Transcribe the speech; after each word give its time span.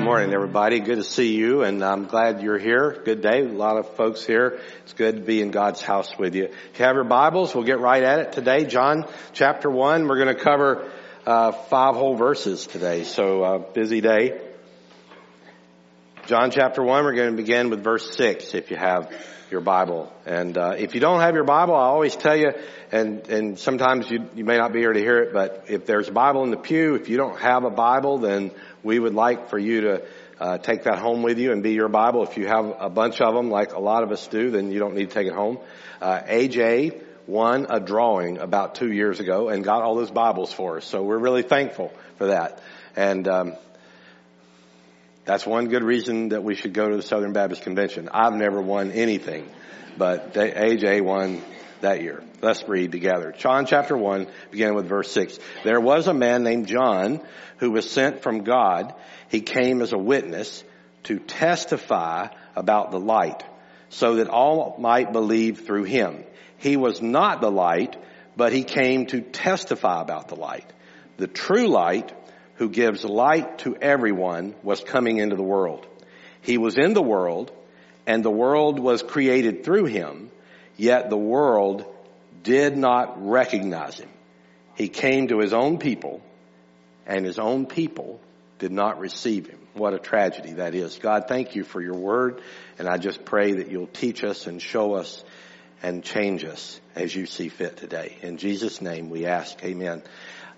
Good 0.00 0.06
morning, 0.06 0.32
everybody. 0.32 0.80
Good 0.80 0.96
to 0.96 1.04
see 1.04 1.36
you, 1.36 1.62
and 1.62 1.84
I'm 1.84 2.06
glad 2.06 2.40
you're 2.40 2.58
here. 2.58 3.02
Good 3.04 3.20
day. 3.20 3.42
A 3.42 3.48
lot 3.48 3.76
of 3.76 3.96
folks 3.96 4.24
here. 4.24 4.58
It's 4.82 4.94
good 4.94 5.16
to 5.16 5.20
be 5.20 5.42
in 5.42 5.50
God's 5.50 5.82
house 5.82 6.16
with 6.18 6.34
you. 6.34 6.44
If 6.44 6.78
you 6.78 6.86
have 6.86 6.94
your 6.94 7.04
Bibles, 7.04 7.54
we'll 7.54 7.64
get 7.64 7.80
right 7.80 8.02
at 8.02 8.18
it 8.20 8.32
today. 8.32 8.64
John 8.64 9.04
chapter 9.34 9.68
1. 9.68 10.08
We're 10.08 10.16
going 10.16 10.34
to 10.34 10.42
cover 10.42 10.90
uh, 11.26 11.52
five 11.52 11.96
whole 11.96 12.16
verses 12.16 12.66
today, 12.66 13.04
so 13.04 13.42
uh, 13.42 13.58
busy 13.58 14.00
day. 14.00 14.40
John 16.26 16.50
chapter 16.50 16.82
1, 16.82 17.04
we're 17.04 17.14
going 17.14 17.32
to 17.32 17.36
begin 17.36 17.68
with 17.68 17.84
verse 17.84 18.16
6 18.16 18.54
if 18.54 18.70
you 18.70 18.78
have 18.78 19.12
your 19.50 19.60
Bible. 19.60 20.12
And 20.24 20.56
uh, 20.56 20.76
if 20.78 20.94
you 20.94 21.00
don't 21.00 21.20
have 21.20 21.34
your 21.34 21.44
Bible, 21.44 21.74
I 21.74 21.84
always 21.84 22.16
tell 22.16 22.36
you, 22.36 22.52
and, 22.92 23.26
and 23.28 23.58
sometimes 23.58 24.10
you, 24.10 24.26
you 24.34 24.44
may 24.44 24.56
not 24.56 24.72
be 24.72 24.78
here 24.78 24.92
to 24.92 25.00
hear 25.00 25.18
it, 25.18 25.32
but 25.32 25.64
if 25.68 25.86
there's 25.86 26.08
a 26.08 26.12
Bible 26.12 26.44
in 26.44 26.50
the 26.50 26.56
pew, 26.56 26.94
if 26.94 27.08
you 27.08 27.16
don't 27.16 27.38
have 27.40 27.64
a 27.64 27.70
Bible, 27.70 28.18
then 28.18 28.52
we 28.82 28.98
would 28.98 29.14
like 29.14 29.48
for 29.48 29.58
you 29.58 29.80
to 29.82 30.02
uh, 30.40 30.58
take 30.58 30.84
that 30.84 30.98
home 30.98 31.22
with 31.22 31.38
you 31.38 31.52
and 31.52 31.62
be 31.62 31.72
your 31.72 31.88
Bible. 31.88 32.22
If 32.22 32.36
you 32.36 32.46
have 32.46 32.74
a 32.78 32.88
bunch 32.88 33.20
of 33.20 33.34
them, 33.34 33.50
like 33.50 33.74
a 33.74 33.80
lot 33.80 34.02
of 34.02 34.10
us 34.10 34.26
do, 34.26 34.50
then 34.50 34.70
you 34.70 34.78
don't 34.78 34.94
need 34.94 35.08
to 35.08 35.14
take 35.14 35.26
it 35.26 35.34
home. 35.34 35.58
Uh, 36.00 36.20
AJ 36.20 37.02
won 37.26 37.66
a 37.68 37.78
drawing 37.78 38.38
about 38.38 38.74
two 38.74 38.90
years 38.90 39.20
ago 39.20 39.48
and 39.48 39.62
got 39.62 39.82
all 39.82 39.94
those 39.94 40.10
Bibles 40.10 40.52
for 40.52 40.78
us, 40.78 40.84
so 40.84 41.02
we're 41.02 41.18
really 41.18 41.42
thankful 41.42 41.92
for 42.16 42.28
that. 42.28 42.62
And 42.96 43.28
um, 43.28 43.52
that's 45.24 45.46
one 45.46 45.68
good 45.68 45.84
reason 45.84 46.30
that 46.30 46.42
we 46.42 46.54
should 46.54 46.72
go 46.72 46.88
to 46.88 46.96
the 46.96 47.02
Southern 47.02 47.32
Baptist 47.32 47.62
Convention. 47.62 48.08
I've 48.12 48.34
never 48.34 48.60
won 48.60 48.90
anything, 48.90 49.48
but 49.98 50.34
AJ 50.34 51.02
won 51.02 51.42
that 51.80 52.02
year. 52.02 52.22
Let's 52.42 52.66
read 52.68 52.92
together. 52.92 53.34
John 53.36 53.66
chapter 53.66 53.96
1, 53.96 54.26
beginning 54.50 54.74
with 54.74 54.88
verse 54.88 55.10
6. 55.12 55.38
There 55.64 55.80
was 55.80 56.06
a 56.06 56.14
man 56.14 56.42
named 56.42 56.66
John 56.66 57.20
who 57.58 57.70
was 57.70 57.90
sent 57.90 58.22
from 58.22 58.44
God. 58.44 58.94
He 59.28 59.40
came 59.40 59.82
as 59.82 59.92
a 59.92 59.98
witness 59.98 60.64
to 61.04 61.18
testify 61.18 62.28
about 62.56 62.90
the 62.90 63.00
light 63.00 63.44
so 63.90 64.16
that 64.16 64.28
all 64.28 64.76
might 64.78 65.12
believe 65.12 65.66
through 65.66 65.84
him. 65.84 66.24
He 66.58 66.76
was 66.76 67.02
not 67.02 67.40
the 67.40 67.50
light, 67.50 67.96
but 68.36 68.52
he 68.52 68.64
came 68.64 69.06
to 69.06 69.20
testify 69.20 70.00
about 70.00 70.28
the 70.28 70.36
light. 70.36 70.70
The 71.16 71.26
true 71.26 71.68
light 71.68 72.12
who 72.60 72.68
gives 72.68 73.04
light 73.04 73.56
to 73.60 73.74
everyone 73.74 74.54
was 74.62 74.82
coming 74.82 75.16
into 75.16 75.34
the 75.34 75.42
world. 75.42 75.86
He 76.42 76.58
was 76.58 76.76
in 76.76 76.92
the 76.92 77.00
world 77.00 77.50
and 78.06 78.22
the 78.22 78.30
world 78.30 78.78
was 78.78 79.02
created 79.02 79.64
through 79.64 79.86
him, 79.86 80.30
yet 80.76 81.08
the 81.08 81.16
world 81.16 81.86
did 82.42 82.76
not 82.76 83.26
recognize 83.26 83.98
him. 83.98 84.10
He 84.74 84.88
came 84.88 85.28
to 85.28 85.38
his 85.38 85.54
own 85.54 85.78
people 85.78 86.20
and 87.06 87.24
his 87.24 87.38
own 87.38 87.64
people 87.64 88.20
did 88.58 88.72
not 88.72 89.00
receive 89.00 89.46
him. 89.46 89.58
What 89.72 89.94
a 89.94 89.98
tragedy 89.98 90.52
that 90.54 90.74
is. 90.74 90.98
God, 90.98 91.28
thank 91.28 91.54
you 91.54 91.64
for 91.64 91.80
your 91.80 91.96
word 91.96 92.42
and 92.78 92.86
I 92.86 92.98
just 92.98 93.24
pray 93.24 93.52
that 93.52 93.70
you'll 93.70 93.86
teach 93.86 94.22
us 94.22 94.46
and 94.46 94.60
show 94.60 94.92
us 94.92 95.24
and 95.82 96.04
change 96.04 96.44
us 96.44 96.78
as 96.94 97.16
you 97.16 97.24
see 97.24 97.48
fit 97.48 97.78
today. 97.78 98.18
In 98.20 98.36
Jesus 98.36 98.82
name 98.82 99.08
we 99.08 99.24
ask, 99.24 99.64
amen. 99.64 100.02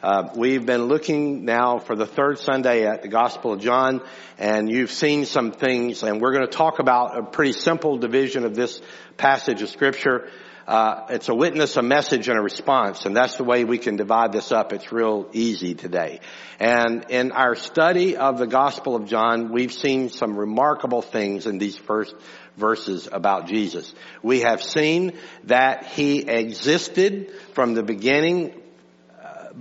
Uh, 0.02 0.28
we've 0.34 0.66
been 0.66 0.86
looking 0.86 1.44
now 1.44 1.78
for 1.78 1.94
the 1.94 2.06
third 2.06 2.36
Sunday 2.40 2.84
at 2.84 3.02
the 3.02 3.08
Gospel 3.08 3.52
of 3.52 3.60
John, 3.60 4.02
and 4.36 4.68
you've 4.68 4.90
seen 4.90 5.26
some 5.26 5.52
things, 5.52 6.02
and 6.02 6.20
we're 6.20 6.32
going 6.32 6.44
to 6.44 6.50
talk 6.50 6.80
about 6.80 7.16
a 7.16 7.22
pretty 7.22 7.52
simple 7.52 7.98
division 7.98 8.44
of 8.44 8.56
this 8.56 8.80
passage 9.16 9.62
of 9.62 9.68
Scripture. 9.68 10.28
Uh, 10.66 11.06
it's 11.10 11.28
a 11.28 11.34
witness, 11.34 11.76
a 11.76 11.82
message, 11.82 12.26
and 12.26 12.36
a 12.36 12.42
response, 12.42 13.04
and 13.04 13.16
that's 13.16 13.36
the 13.36 13.44
way 13.44 13.62
we 13.62 13.78
can 13.78 13.94
divide 13.94 14.32
this 14.32 14.50
up. 14.50 14.72
It's 14.72 14.90
real 14.90 15.28
easy 15.34 15.76
today. 15.76 16.18
And 16.58 17.06
in 17.08 17.30
our 17.30 17.54
study 17.54 18.16
of 18.16 18.38
the 18.38 18.48
Gospel 18.48 18.96
of 18.96 19.06
John, 19.06 19.52
we've 19.52 19.72
seen 19.72 20.08
some 20.08 20.36
remarkable 20.36 21.02
things 21.02 21.46
in 21.46 21.58
these 21.58 21.76
first 21.76 22.12
verses 22.56 23.08
about 23.10 23.46
Jesus. 23.46 23.94
We 24.20 24.40
have 24.40 24.64
seen 24.64 25.12
that 25.44 25.86
He 25.86 26.22
existed 26.22 27.30
from 27.54 27.74
the 27.74 27.84
beginning 27.84 28.61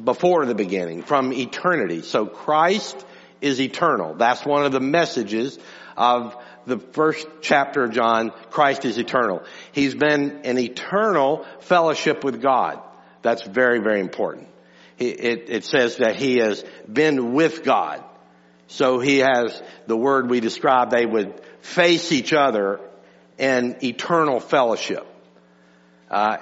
before 0.03 0.45
the 0.45 0.55
beginning, 0.55 1.03
from 1.03 1.33
eternity. 1.33 2.01
So 2.01 2.25
Christ 2.25 3.05
is 3.41 3.59
eternal. 3.59 4.15
That's 4.15 4.45
one 4.45 4.65
of 4.65 4.71
the 4.71 4.79
messages 4.79 5.57
of 5.97 6.35
the 6.65 6.77
first 6.77 7.27
chapter 7.41 7.83
of 7.83 7.91
John. 7.91 8.31
Christ 8.49 8.85
is 8.85 8.97
eternal. 8.97 9.43
He's 9.71 9.95
been 9.95 10.41
in 10.43 10.57
eternal 10.57 11.45
fellowship 11.61 12.23
with 12.23 12.41
God. 12.41 12.81
That's 13.21 13.43
very, 13.43 13.79
very 13.79 13.99
important. 13.99 14.47
It, 14.97 15.49
it 15.49 15.65
says 15.65 15.97
that 15.97 16.15
he 16.15 16.37
has 16.37 16.63
been 16.91 17.33
with 17.33 17.63
God. 17.63 18.03
So 18.67 18.99
he 18.99 19.17
has 19.17 19.61
the 19.87 19.97
word 19.97 20.29
we 20.29 20.39
described, 20.39 20.91
they 20.91 21.05
would 21.05 21.41
face 21.61 22.11
each 22.11 22.33
other 22.33 22.79
in 23.37 23.77
eternal 23.83 24.39
fellowship. 24.39 25.07
Uh, 26.11 26.37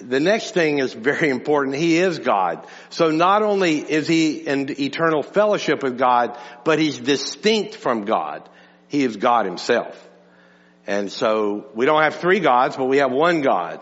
the 0.00 0.20
next 0.20 0.54
thing 0.54 0.78
is 0.78 0.92
very 0.92 1.28
important. 1.28 1.74
He 1.74 1.98
is 1.98 2.20
God. 2.20 2.64
So 2.88 3.10
not 3.10 3.42
only 3.42 3.78
is 3.78 4.06
he 4.06 4.46
in 4.46 4.80
eternal 4.80 5.24
fellowship 5.24 5.82
with 5.82 5.98
God, 5.98 6.38
but 6.64 6.78
he's 6.78 6.98
distinct 6.98 7.74
from 7.74 8.04
God. 8.04 8.48
He 8.86 9.02
is 9.02 9.16
God 9.16 9.44
himself. 9.44 10.08
And 10.86 11.10
so 11.10 11.66
we 11.74 11.84
don't 11.84 12.00
have 12.00 12.14
three 12.14 12.38
gods, 12.38 12.76
but 12.76 12.84
we 12.84 12.98
have 12.98 13.10
one 13.10 13.42
God. 13.42 13.80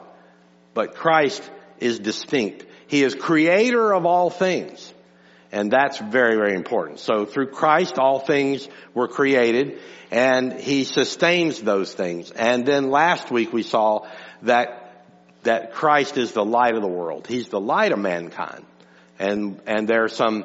But 0.72 0.94
Christ 0.94 1.42
is 1.80 1.98
distinct. 1.98 2.64
He 2.86 3.02
is 3.02 3.14
creator 3.14 3.92
of 3.94 4.06
all 4.06 4.30
things. 4.30 4.92
And 5.52 5.70
that's 5.70 5.98
very, 5.98 6.36
very 6.36 6.54
important. 6.54 6.98
So 6.98 7.26
through 7.26 7.48
Christ, 7.48 7.98
all 7.98 8.20
things 8.20 8.66
were 8.94 9.06
created 9.06 9.80
and 10.10 10.54
he 10.54 10.84
sustains 10.84 11.60
those 11.60 11.92
things. 11.92 12.30
And 12.30 12.64
then 12.64 12.90
last 12.90 13.30
week 13.30 13.52
we 13.52 13.62
saw 13.62 14.06
that 14.42 14.85
that 15.46 15.72
Christ 15.72 16.16
is 16.16 16.32
the 16.32 16.44
light 16.44 16.74
of 16.74 16.82
the 16.82 16.88
world. 16.88 17.26
He's 17.26 17.48
the 17.48 17.60
light 17.60 17.92
of 17.92 17.98
mankind. 17.98 18.64
And, 19.18 19.60
and 19.66 19.88
there 19.88 20.04
are 20.04 20.08
some 20.08 20.44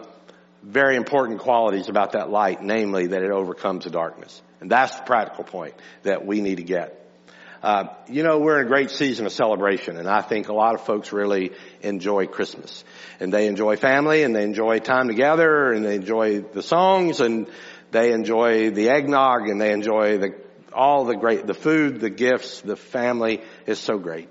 very 0.64 0.96
important 0.96 1.40
qualities 1.40 1.90
about 1.90 2.14
that 2.14 2.30
light, 2.30 2.62
namely 2.62 3.08
that 3.08 3.22
it 3.22 3.32
overcomes 3.32 3.84
the 3.84 3.90
darkness. 3.90 4.42
And 4.60 4.70
that's 4.70 4.96
the 4.96 5.04
practical 5.04 5.44
point 5.44 5.74
that 6.04 6.26
we 6.26 6.42
need 6.42 6.58
to 6.58 6.64
get. 6.64 6.98
Uh, 7.64 7.86
you 8.08 8.24
know, 8.24 8.40
we're 8.40 8.60
in 8.60 8.66
a 8.66 8.70
great 8.70 8.90
season 8.90 9.26
of 9.26 9.32
celebration, 9.32 9.98
and 9.98 10.08
I 10.08 10.22
think 10.22 10.50
a 10.50 10.54
lot 10.54 10.74
of 10.74 10.82
folks 10.82 11.12
really 11.12 11.52
enjoy 11.82 12.26
Christmas. 12.26 12.84
And 13.20 13.32
they 13.32 13.48
enjoy 13.48 13.76
family, 13.76 14.24
and 14.24 14.36
they 14.36 14.44
enjoy 14.44 14.80
time 14.80 15.08
together, 15.08 15.72
and 15.72 15.86
they 15.86 15.96
enjoy 15.96 16.42
the 16.42 16.64
songs, 16.64 17.20
and 17.20 17.48
they 17.92 18.14
enjoy 18.14 18.72
the 18.72 18.90
eggnog, 18.90 19.48
and 19.48 19.62
they 19.62 19.74
enjoy 19.74 20.18
the, 20.18 20.36
all 20.74 21.06
the 21.06 21.16
great, 21.16 21.46
the 21.46 21.54
food, 21.54 22.00
the 22.00 22.10
gifts, 22.10 22.62
the 22.62 22.76
family 22.76 23.42
is 23.68 23.80
so 23.80 24.00
great. 24.00 24.30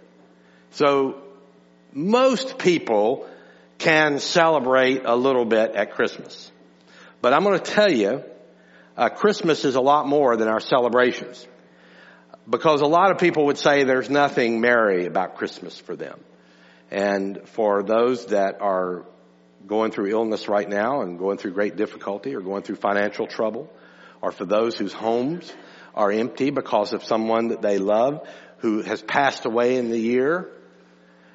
So 0.72 1.22
most 1.92 2.58
people 2.58 3.28
can 3.78 4.18
celebrate 4.18 5.02
a 5.04 5.16
little 5.16 5.44
bit 5.44 5.72
at 5.72 5.92
Christmas. 5.92 6.52
But 7.20 7.32
I'm 7.32 7.42
going 7.42 7.58
to 7.58 7.70
tell 7.70 7.90
you, 7.90 8.22
uh, 8.96 9.08
Christmas 9.08 9.64
is 9.64 9.74
a 9.74 9.80
lot 9.80 10.06
more 10.06 10.36
than 10.36 10.48
our 10.48 10.60
celebrations. 10.60 11.46
Because 12.48 12.80
a 12.80 12.86
lot 12.86 13.10
of 13.10 13.18
people 13.18 13.46
would 13.46 13.58
say 13.58 13.84
there's 13.84 14.10
nothing 14.10 14.60
merry 14.60 15.06
about 15.06 15.36
Christmas 15.36 15.78
for 15.78 15.96
them. 15.96 16.20
And 16.90 17.48
for 17.48 17.82
those 17.82 18.26
that 18.26 18.60
are 18.60 19.04
going 19.66 19.92
through 19.92 20.10
illness 20.10 20.48
right 20.48 20.68
now 20.68 21.02
and 21.02 21.18
going 21.18 21.38
through 21.38 21.52
great 21.52 21.76
difficulty 21.76 22.34
or 22.34 22.40
going 22.40 22.62
through 22.62 22.76
financial 22.76 23.26
trouble, 23.26 23.70
or 24.20 24.32
for 24.32 24.44
those 24.44 24.76
whose 24.76 24.92
homes 24.92 25.52
are 25.94 26.10
empty 26.10 26.50
because 26.50 26.92
of 26.92 27.04
someone 27.04 27.48
that 27.48 27.62
they 27.62 27.78
love 27.78 28.26
who 28.58 28.82
has 28.82 29.00
passed 29.00 29.46
away 29.46 29.76
in 29.76 29.90
the 29.90 29.98
year, 29.98 30.50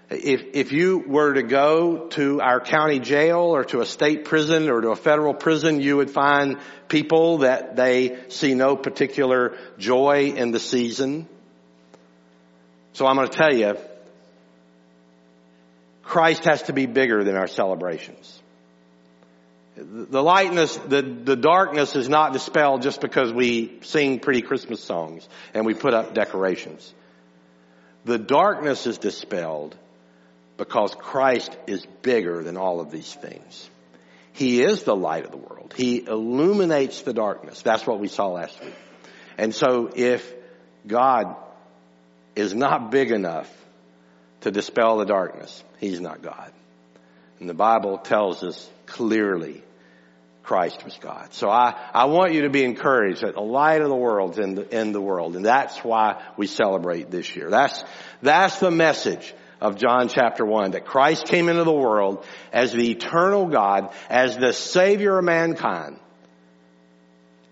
if, 0.09 0.43
if 0.53 0.71
you 0.71 0.99
were 0.99 1.33
to 1.33 1.43
go 1.43 2.07
to 2.09 2.39
our 2.41 2.59
county 2.59 2.99
jail 2.99 3.39
or 3.39 3.63
to 3.65 3.81
a 3.81 3.85
state 3.85 4.25
prison 4.25 4.69
or 4.69 4.81
to 4.81 4.89
a 4.89 4.95
federal 4.95 5.33
prison, 5.33 5.81
you 5.81 5.97
would 5.97 6.11
find 6.11 6.57
people 6.87 7.39
that 7.39 7.75
they 7.75 8.19
see 8.29 8.53
no 8.53 8.75
particular 8.75 9.57
joy 9.77 10.33
in 10.35 10.51
the 10.51 10.59
season. 10.59 11.27
So 12.93 13.07
I'm 13.07 13.15
going 13.15 13.29
to 13.29 13.35
tell 13.35 13.53
you, 13.53 13.77
Christ 16.03 16.45
has 16.45 16.61
to 16.63 16.73
be 16.73 16.85
bigger 16.85 17.23
than 17.23 17.35
our 17.35 17.47
celebrations. 17.47 18.41
The 19.75 20.23
lightness, 20.23 20.77
the, 20.77 21.01
the 21.01 21.35
darkness 21.35 21.95
is 21.95 22.07
not 22.07 22.31
dispelled 22.31 22.83
just 22.83 23.01
because 23.01 23.33
we 23.33 23.79
sing 23.81 24.19
pretty 24.19 24.41
Christmas 24.41 24.81
songs 24.81 25.27
and 25.53 25.65
we 25.65 25.73
put 25.73 25.93
up 25.93 26.13
decorations. 26.13 26.93
The 28.05 28.19
darkness 28.19 28.85
is 28.85 28.99
dispelled 28.99 29.75
because 30.57 30.95
Christ 30.95 31.55
is 31.67 31.85
bigger 32.01 32.43
than 32.43 32.57
all 32.57 32.79
of 32.79 32.91
these 32.91 33.13
things. 33.13 33.69
He 34.33 34.61
is 34.61 34.83
the 34.83 34.95
light 34.95 35.25
of 35.25 35.31
the 35.31 35.37
world. 35.37 35.73
He 35.75 36.05
illuminates 36.05 37.01
the 37.01 37.13
darkness. 37.13 37.61
That's 37.61 37.87
what 37.87 37.99
we 37.99 38.07
saw 38.07 38.27
last 38.27 38.59
week. 38.61 38.75
And 39.37 39.53
so 39.53 39.89
if 39.95 40.33
God 40.85 41.35
is 42.35 42.53
not 42.53 42.91
big 42.91 43.11
enough 43.11 43.49
to 44.41 44.51
dispel 44.51 44.97
the 44.97 45.05
darkness, 45.05 45.63
He's 45.79 46.01
not 46.01 46.21
God. 46.21 46.51
And 47.39 47.49
the 47.49 47.53
Bible 47.53 47.97
tells 47.97 48.43
us 48.43 48.69
clearly 48.85 49.63
Christ 50.43 50.83
was 50.85 50.95
God. 51.01 51.33
So 51.33 51.49
I, 51.49 51.73
I 51.93 52.05
want 52.05 52.33
you 52.33 52.43
to 52.43 52.49
be 52.49 52.63
encouraged 52.63 53.21
that 53.21 53.33
the 53.33 53.41
light 53.41 53.81
of 53.81 53.89
the 53.89 53.95
world's 53.95 54.37
in 54.37 54.55
the, 54.55 54.79
in 54.79 54.91
the 54.91 55.01
world. 55.01 55.35
And 55.35 55.45
that's 55.45 55.77
why 55.79 56.21
we 56.37 56.45
celebrate 56.47 57.09
this 57.09 57.35
year. 57.35 57.49
That's, 57.49 57.83
that's 58.21 58.59
the 58.59 58.69
message 58.69 59.33
of 59.65 59.77
John 59.77 60.09
chapter 60.09 60.45
1, 60.45 60.71
that 60.71 60.85
Christ 60.85 61.25
came 61.25 61.49
into 61.49 61.63
the 61.63 61.73
world 61.73 62.23
as 62.53 62.71
the 62.71 62.91
eternal 62.91 63.47
God, 63.47 63.91
as 64.09 64.37
the 64.37 64.53
Savior 64.53 65.17
of 65.17 65.25
mankind, 65.25 65.99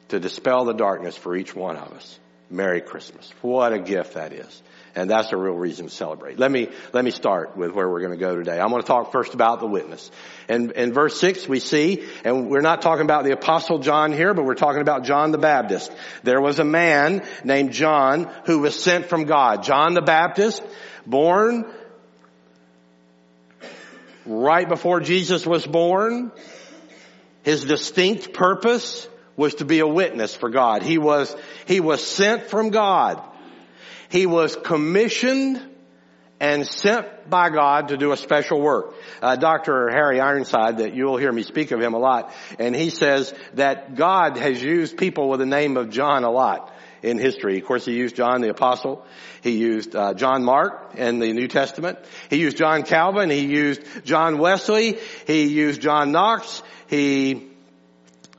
to 0.10 0.20
dispel 0.20 0.66
the 0.66 0.74
darkness 0.74 1.18
for 1.18 1.36
each 1.36 1.56
one 1.56 1.76
of 1.76 1.92
us. 1.92 2.20
Merry 2.52 2.82
Christmas. 2.82 3.32
What 3.42 3.74
a 3.74 3.80
gift 3.80 4.14
that 4.14 4.32
is. 4.32 4.62
And 4.96 5.10
that's 5.10 5.32
a 5.32 5.38
real 5.38 5.56
reason 5.56 5.88
to 5.88 5.92
celebrate. 5.92 6.38
Let 6.38 6.52
me, 6.52 6.70
let 6.92 7.04
me 7.04 7.10
start 7.10 7.58
with 7.58 7.72
where 7.72 7.90
we're 7.90 8.02
going 8.02 8.12
to 8.12 8.24
go 8.24 8.36
today. 8.36 8.60
I'm 8.60 8.70
going 8.70 8.84
to 8.84 8.88
talk 8.88 9.12
first 9.12 9.34
about 9.34 9.60
the 9.60 9.66
witness. 9.66 10.12
And 10.48 10.72
in 10.74 10.94
verse 10.94 11.20
6 11.20 11.48
we 11.48 11.60
see, 11.60 12.08
and 12.24 12.48
we're 12.48 12.62
not 12.62 12.84
talking 12.84 13.04
about 13.04 13.24
the 13.24 13.32
apostle 13.32 13.80
John 13.80 14.12
here, 14.12 14.36
but 14.36 14.46
we're 14.46 14.54
talking 14.54 14.82
about 14.82 15.04
John 15.04 15.32
the 15.32 15.40
Baptist. 15.40 15.92
There 16.22 16.40
was 16.40 16.60
a 16.60 16.64
man 16.64 17.26
named 17.44 17.72
John 17.72 18.32
who 18.46 18.60
was 18.60 18.82
sent 18.82 19.08
from 19.08 19.24
God. 19.24 19.64
John 19.64 19.96
the 19.96 20.04
Baptist, 20.04 20.62
born 21.08 21.66
right 24.26 24.68
before 24.68 25.00
Jesus 25.00 25.46
was 25.46 25.66
born. 25.66 26.32
His 27.44 27.66
distinct 27.66 28.34
purpose 28.34 29.08
was 29.36 29.56
to 29.56 29.66
be 29.66 29.80
a 29.80 29.88
witness 29.88 30.36
for 30.36 30.50
God. 30.50 30.84
He 30.84 30.98
was, 30.98 31.36
he 31.66 31.80
was 31.80 32.06
sent 32.06 32.44
from 32.44 32.70
God. 32.70 33.22
He 34.10 34.26
was 34.26 34.56
commissioned 34.56 35.62
and 36.40 36.68
sent 36.68 37.30
by 37.30 37.50
God 37.50 37.88
to 37.88 37.98
do 37.98 38.12
a 38.12 38.18
special 38.18 38.62
work. 38.62 38.94
Uh, 39.22 39.36
Dr. 39.36 39.90
Harry 39.90 40.20
Ironside, 40.20 40.80
that 40.80 40.94
you'll 40.94 41.18
hear 41.18 41.32
me 41.32 41.44
speak 41.44 41.72
of 41.72 41.82
him 41.82 41.94
a 41.94 41.98
lot, 41.98 42.34
and 42.60 42.76
he 42.76 42.90
says 42.90 43.34
that 43.54 43.96
God 43.96 44.38
has 44.38 44.62
used 44.62 44.98
people 44.98 45.30
with 45.30 45.40
the 45.40 45.46
name 45.46 45.78
of 45.78 45.90
John 45.90 46.24
a 46.24 46.32
lot 46.32 46.72
in 47.04 47.20
history. 47.20 47.60
Of 47.60 47.66
course, 47.66 47.86
he 47.86 47.94
used 47.94 48.16
John 48.16 48.42
the 48.42 48.50
Apostle. 48.50 49.06
He 49.42 49.52
used 49.52 49.96
uh, 49.96 50.14
John 50.14 50.44
Mark 50.44 50.96
in 50.96 51.20
the 51.20 51.34
New 51.34 51.48
Testament. 51.48 52.00
He 52.30 52.38
used 52.38 52.58
John 52.58 52.84
Calvin. 52.84 53.30
He 53.30 53.46
used 53.46 53.82
John 54.06 54.38
Wesley. 54.38 54.98
He 55.28 55.44
used 55.44 55.82
John 55.82 56.12
Knox. 56.14 56.64
He 56.88 57.50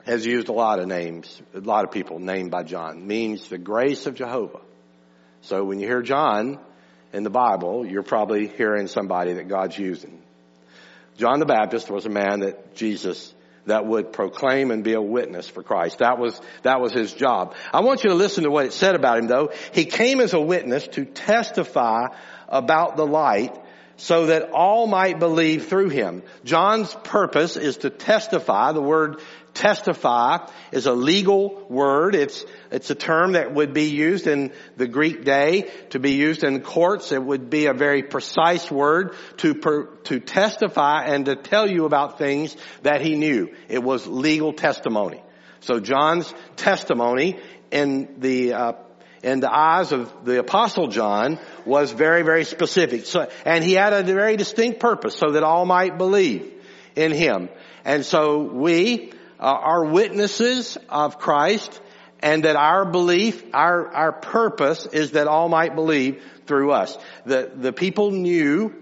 has 0.05 0.25
used 0.25 0.49
a 0.49 0.53
lot 0.53 0.79
of 0.79 0.87
names, 0.87 1.41
a 1.53 1.59
lot 1.59 1.85
of 1.85 1.91
people 1.91 2.19
named 2.19 2.51
by 2.51 2.63
John. 2.63 3.05
Means 3.07 3.47
the 3.47 3.57
grace 3.57 4.07
of 4.07 4.15
Jehovah. 4.15 4.61
So 5.41 5.63
when 5.63 5.79
you 5.79 5.87
hear 5.87 6.01
John 6.01 6.59
in 7.13 7.23
the 7.23 7.29
Bible, 7.29 7.85
you're 7.85 8.03
probably 8.03 8.47
hearing 8.47 8.87
somebody 8.87 9.33
that 9.33 9.47
God's 9.47 9.77
using. 9.77 10.21
John 11.17 11.39
the 11.39 11.45
Baptist 11.45 11.89
was 11.89 12.05
a 12.07 12.09
man 12.09 12.39
that 12.39 12.75
Jesus 12.75 13.33
that 13.65 13.85
would 13.85 14.13
proclaim 14.13 14.71
and 14.71 14.83
be 14.83 14.93
a 14.93 15.01
witness 15.01 15.47
for 15.47 15.63
Christ. 15.63 15.99
That 15.99 16.19
was, 16.19 16.39
that 16.63 16.81
was 16.81 16.93
his 16.93 17.13
job. 17.13 17.55
I 17.73 17.81
want 17.81 18.03
you 18.03 18.09
to 18.09 18.15
listen 18.15 18.43
to 18.43 18.51
what 18.51 18.65
it 18.65 18.73
said 18.73 18.95
about 18.95 19.19
him 19.19 19.27
though. 19.27 19.51
He 19.73 19.85
came 19.85 20.19
as 20.19 20.33
a 20.33 20.39
witness 20.39 20.87
to 20.89 21.05
testify 21.05 22.07
about 22.47 22.97
the 22.97 23.05
light 23.05 23.55
so 23.97 24.27
that 24.27 24.51
all 24.51 24.87
might 24.87 25.19
believe 25.19 25.67
through 25.67 25.89
him. 25.89 26.23
John's 26.43 26.93
purpose 27.03 27.55
is 27.57 27.77
to 27.77 27.89
testify. 27.89 28.71
The 28.73 28.81
word 28.81 29.21
testify 29.55 30.47
is 30.71 30.85
a 30.85 30.93
legal 30.93 31.65
word. 31.69 32.13
It's, 32.13 32.45
it's 32.71 32.89
a 32.91 32.95
term 32.95 33.31
that 33.31 33.53
would 33.53 33.73
be 33.73 33.85
used 33.85 34.27
in 34.27 34.51
the 34.77 34.87
Greek 34.87 35.23
day 35.23 35.71
to 35.89 35.99
be 35.99 36.11
used 36.11 36.43
in 36.43 36.61
courts. 36.61 37.11
It 37.11 37.23
would 37.23 37.49
be 37.49 37.65
a 37.65 37.73
very 37.73 38.03
precise 38.03 38.69
word 38.69 39.15
to, 39.37 39.55
per, 39.55 39.85
to 40.03 40.19
testify 40.19 41.05
and 41.05 41.25
to 41.25 41.35
tell 41.35 41.69
you 41.69 41.85
about 41.85 42.19
things 42.19 42.55
that 42.83 43.01
he 43.01 43.15
knew. 43.15 43.53
It 43.67 43.81
was 43.81 44.05
legal 44.05 44.53
testimony. 44.53 45.23
So 45.61 45.79
John's 45.79 46.31
testimony 46.57 47.39
in 47.71 48.19
the 48.19 48.53
uh, 48.53 48.73
in 49.23 49.39
the 49.39 49.51
eyes 49.51 49.91
of 49.91 50.23
the 50.23 50.39
apostle 50.39 50.87
John 50.87 51.39
was 51.65 51.91
very, 51.91 52.21
very 52.21 52.45
specific. 52.45 53.07
So, 53.07 53.27
and 53.43 53.63
he 53.63 53.73
had 53.73 53.91
a 53.91 54.03
very 54.03 54.37
distinct 54.37 54.79
purpose 54.79 55.15
so 55.15 55.31
that 55.31 55.41
all 55.41 55.65
might 55.65 55.97
believe 55.97 56.53
in 56.95 57.11
him. 57.11 57.49
And 57.83 58.05
so 58.05 58.43
we 58.43 59.13
Uh, 59.39 59.43
are 59.43 59.85
witnesses 59.85 60.77
of 60.89 61.19
Christ 61.19 61.81
and 62.19 62.43
that 62.43 62.55
our 62.55 62.85
belief, 62.85 63.43
our, 63.53 63.87
our 63.93 64.11
purpose 64.11 64.85
is 64.87 65.11
that 65.11 65.27
all 65.27 65.49
might 65.49 65.75
believe 65.75 66.23
through 66.47 66.71
us. 66.71 66.97
The, 67.25 67.51
the 67.53 67.73
people 67.73 68.11
knew 68.11 68.73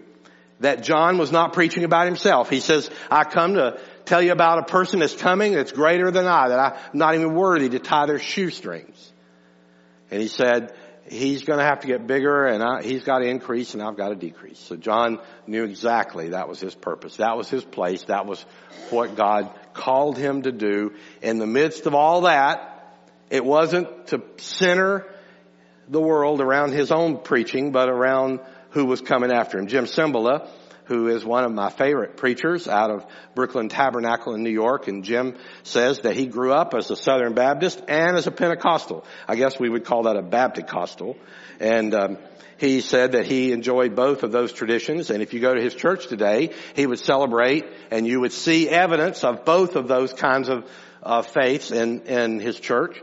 that 0.59 0.83
John 0.83 1.17
was 1.17 1.31
not 1.31 1.53
preaching 1.53 1.83
about 1.83 2.05
himself. 2.05 2.49
He 2.49 2.61
says, 2.61 2.89
I 3.11 3.25
come 3.25 3.55
to 3.55 3.79
tell 4.05 4.21
you 4.21 4.31
about 4.31 4.59
a 4.59 4.63
person 4.63 4.99
that's 4.99 5.15
coming 5.15 5.53
that's 5.53 5.71
greater 5.71 6.11
than 6.11 6.25
I, 6.25 6.49
that 6.49 6.59
I'm 6.59 6.97
not 6.97 7.15
even 7.15 7.33
worthy 7.33 7.69
to 7.69 7.79
tie 7.79 8.05
their 8.05 8.19
shoestrings. 8.19 9.11
And 10.09 10.21
he 10.21 10.27
said, 10.27 10.73
he's 11.09 11.43
going 11.43 11.59
to 11.59 11.65
have 11.65 11.81
to 11.81 11.87
get 11.87 12.07
bigger 12.07 12.45
and 12.45 12.63
I, 12.63 12.81
he's 12.81 13.03
got 13.03 13.19
to 13.19 13.25
increase 13.25 13.73
and 13.73 13.83
I've 13.83 13.97
got 13.97 14.09
to 14.09 14.15
decrease. 14.15 14.59
So 14.59 14.75
John 14.75 15.19
knew 15.47 15.63
exactly 15.63 16.29
that 16.29 16.47
was 16.47 16.59
his 16.59 16.75
purpose. 16.75 17.17
That 17.17 17.35
was 17.35 17.49
his 17.49 17.63
place. 17.63 18.03
That 18.03 18.25
was 18.25 18.45
what 18.89 19.15
God 19.15 19.53
called 19.73 20.17
him 20.17 20.43
to 20.43 20.51
do. 20.51 20.93
In 21.21 21.39
the 21.39 21.47
midst 21.47 21.85
of 21.85 21.95
all 21.95 22.21
that, 22.21 22.69
it 23.29 23.43
wasn't 23.43 24.07
to 24.07 24.21
center 24.37 25.05
the 25.87 26.01
world 26.01 26.41
around 26.41 26.71
his 26.71 26.91
own 26.91 27.17
preaching, 27.17 27.71
but 27.71 27.89
around 27.89 28.39
who 28.71 28.85
was 28.85 29.01
coming 29.01 29.31
after 29.31 29.59
him. 29.59 29.67
Jim 29.67 29.85
Cymbala 29.85 30.49
who 30.85 31.07
is 31.07 31.23
one 31.23 31.43
of 31.43 31.51
my 31.51 31.69
favorite 31.69 32.17
preachers 32.17 32.67
out 32.67 32.91
of 32.91 33.05
Brooklyn 33.35 33.69
Tabernacle 33.69 34.33
in 34.33 34.43
New 34.43 34.51
York. 34.51 34.87
And 34.87 35.03
Jim 35.03 35.35
says 35.63 35.99
that 35.99 36.15
he 36.15 36.25
grew 36.25 36.51
up 36.51 36.73
as 36.73 36.91
a 36.91 36.95
Southern 36.95 37.33
Baptist 37.33 37.81
and 37.87 38.17
as 38.17 38.27
a 38.27 38.31
Pentecostal. 38.31 39.05
I 39.27 39.35
guess 39.35 39.59
we 39.59 39.69
would 39.69 39.85
call 39.85 40.03
that 40.03 40.17
a 40.17 40.21
Baptist-costal. 40.21 41.17
And 41.59 41.93
um, 41.93 42.17
he 42.57 42.81
said 42.81 43.13
that 43.13 43.25
he 43.25 43.51
enjoyed 43.51 43.95
both 43.95 44.23
of 44.23 44.31
those 44.31 44.53
traditions. 44.53 45.09
And 45.09 45.21
if 45.21 45.33
you 45.33 45.39
go 45.39 45.53
to 45.53 45.61
his 45.61 45.75
church 45.75 46.07
today, 46.07 46.51
he 46.75 46.85
would 46.85 46.99
celebrate 46.99 47.65
and 47.91 48.07
you 48.07 48.19
would 48.21 48.33
see 48.33 48.69
evidence 48.69 49.23
of 49.23 49.45
both 49.45 49.75
of 49.75 49.87
those 49.87 50.13
kinds 50.13 50.49
of 50.49 50.69
uh, 51.01 51.21
faiths 51.21 51.71
in, 51.71 52.01
in 52.01 52.39
his 52.39 52.59
church. 52.59 53.01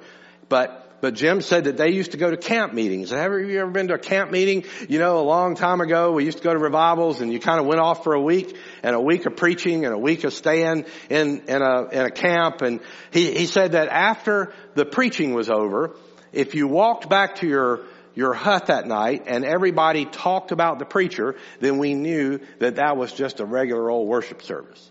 But 0.49 0.91
but 1.01 1.15
Jim 1.15 1.41
said 1.41 1.65
that 1.65 1.77
they 1.77 1.91
used 1.91 2.13
to 2.13 2.19
go 2.19 2.31
to 2.31 2.37
camp 2.37 2.75
meetings. 2.75 3.11
Have 3.11 3.33
you 3.33 3.59
ever 3.61 3.71
been 3.71 3.89
to 3.89 3.95
a 3.95 3.99
camp 3.99 4.31
meeting? 4.31 4.65
You 4.89 4.99
know, 4.99 5.19
a 5.19 5.25
long 5.25 5.55
time 5.55 5.81
ago, 5.81 6.13
we 6.13 6.25
used 6.25 6.39
to 6.39 6.45
go 6.45 6.53
to 6.53 6.59
revivals 6.59 7.21
and 7.21 7.33
you 7.33 7.41
kind 7.41 7.59
of 7.59 7.67
went 7.67 7.81
off 7.81 8.05
for 8.05 8.13
a 8.13 8.21
week 8.21 8.55
and 8.83 8.95
a 8.95 9.01
week 9.01 9.25
of 9.25 9.37
preaching 9.37 9.87
and 9.87 9.95
a 9.95 9.99
week 9.99 10.25
of 10.25 10.35
staying 10.35 10.85
in, 11.09 11.43
in 11.49 11.63
a, 11.63 11.89
in 11.89 12.05
a 12.05 12.11
camp. 12.11 12.61
And 12.61 12.81
he, 13.13 13.33
he 13.33 13.47
said 13.47 13.73
that 13.73 13.89
after 13.89 14.53
the 14.75 14.85
preaching 14.85 15.33
was 15.33 15.49
over, 15.49 15.97
if 16.33 16.55
you 16.55 16.69
walked 16.69 17.09
back 17.09 17.37
to 17.37 17.47
your 17.47 17.81
your 18.21 18.35
hut 18.35 18.67
that 18.67 18.87
night 18.87 19.25
and 19.27 19.47
everybody 19.47 20.05
talked 20.05 20.53
about 20.53 20.79
the 20.79 20.85
preacher, 20.85 21.37
then 21.59 21.79
we 21.79 21.95
knew 21.95 22.39
that 22.59 22.77
that 22.77 22.99
was 22.99 23.11
just 23.15 23.41
a 23.41 23.47
regular 23.47 23.91
old 23.91 24.07
worship 24.07 24.43
service. 24.43 24.91